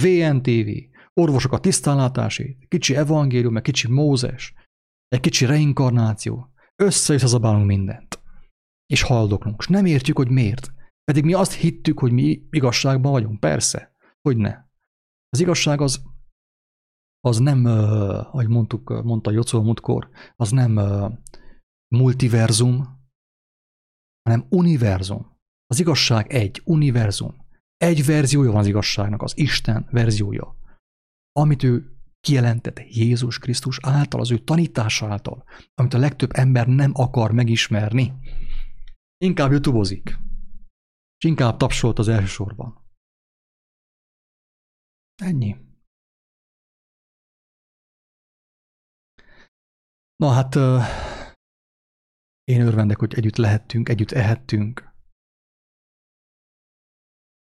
[0.00, 0.68] VNTV,
[1.12, 4.54] orvosok a tisztánlátásét, kicsi evangélium, meg kicsi Mózes,
[5.08, 6.52] egy kicsi reinkarnáció.
[6.82, 8.22] Össze-vissza zabálunk mindent.
[8.86, 9.56] És haldoklunk.
[9.58, 10.72] És nem értjük, hogy miért.
[11.04, 13.40] Pedig mi azt hittük, hogy mi igazságban vagyunk.
[13.40, 13.94] Persze.
[14.20, 14.64] Hogy ne.
[15.28, 16.02] Az igazság az
[17.20, 20.78] az nem, ahogy mondtuk, mondta Jocó múltkor, az nem
[21.94, 23.00] multiverzum,
[24.22, 25.36] hanem univerzum.
[25.66, 27.46] Az igazság egy, univerzum.
[27.76, 30.56] Egy verziója van az igazságnak, az Isten verziója.
[31.32, 36.92] Amit ő kijelentett Jézus Krisztus által, az ő tanítása által, amit a legtöbb ember nem
[36.94, 38.12] akar megismerni.
[39.16, 40.18] Inkább youtubozik,
[41.18, 42.86] és inkább tapsolt az elsősorban.
[45.22, 45.56] Ennyi.
[50.16, 50.54] Na hát,
[52.44, 54.92] én örvendek, hogy együtt lehettünk, együtt ehettünk,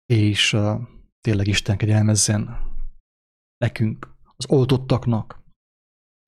[0.07, 0.57] és
[1.21, 2.73] tényleg Isten kegyelmezzen
[3.57, 5.43] nekünk, az oltottaknak,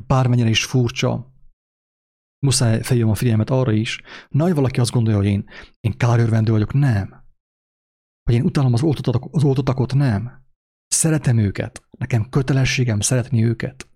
[0.07, 1.35] bármennyire is furcsa,
[2.39, 5.49] muszáj feljön a figyelmet arra is, nagy valaki azt gondolja, hogy én,
[5.81, 7.25] én kárörvendő vagyok, nem.
[8.23, 10.45] Hogy én utálom az, oltottak, az oltottakot, nem.
[10.87, 13.89] Szeretem őket, nekem kötelességem szeretni őket.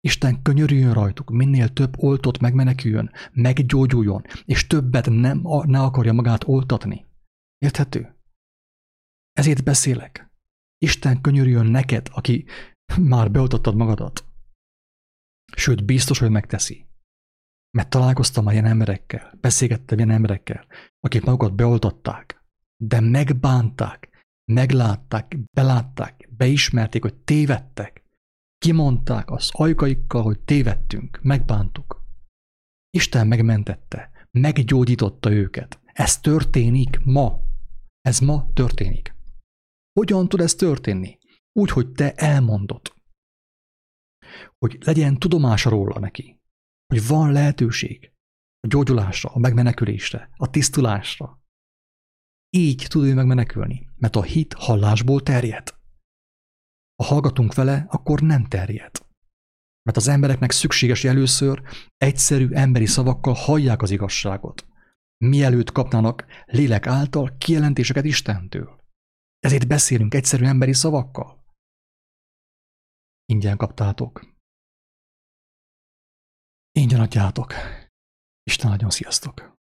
[0.00, 7.06] Isten könyörüljön rajtuk, minél több oltott megmeneküljön, meggyógyuljon, és többet nem, ne akarja magát oltatni.
[7.58, 8.16] Érthető?
[9.32, 10.30] Ezért beszélek.
[10.78, 12.46] Isten könyörüljön neked, aki
[12.96, 14.24] már beoltottad magadat.
[15.56, 16.86] Sőt, biztos, hogy megteszi.
[17.70, 20.66] Mert találkoztam már ilyen emberekkel, beszélgettem ilyen emberekkel,
[21.00, 22.44] akik magukat beoltották,
[22.76, 24.08] de megbánták,
[24.52, 28.02] meglátták, belátták, beismerték, hogy tévedtek.
[28.58, 32.02] Kimondták az ajkaikkal, hogy tévedtünk, megbántuk.
[32.90, 35.80] Isten megmentette, meggyógyította őket.
[35.84, 37.40] Ez történik ma.
[38.00, 39.14] Ez ma történik.
[39.92, 41.17] Hogyan tud ez történni?
[41.58, 42.92] Úgy, hogy te elmondod.
[44.58, 46.40] Hogy legyen tudomása róla neki.
[46.86, 48.12] Hogy van lehetőség
[48.60, 51.42] a gyógyulásra, a megmenekülésre, a tisztulásra.
[52.50, 55.74] Így tud ő megmenekülni, mert a hit hallásból terjed.
[57.02, 59.06] Ha hallgatunk vele, akkor nem terjed.
[59.82, 61.62] Mert az embereknek szükséges, először
[61.96, 64.66] egyszerű emberi szavakkal hallják az igazságot,
[65.24, 68.80] mielőtt kapnának lélek által kijelentéseket Istentől.
[69.38, 71.38] Ezért beszélünk egyszerű emberi szavakkal.
[73.32, 74.20] Ingyen kaptátok.
[76.72, 77.52] Ingyen adjátok.
[78.42, 79.56] Isten nagyon sziasztok!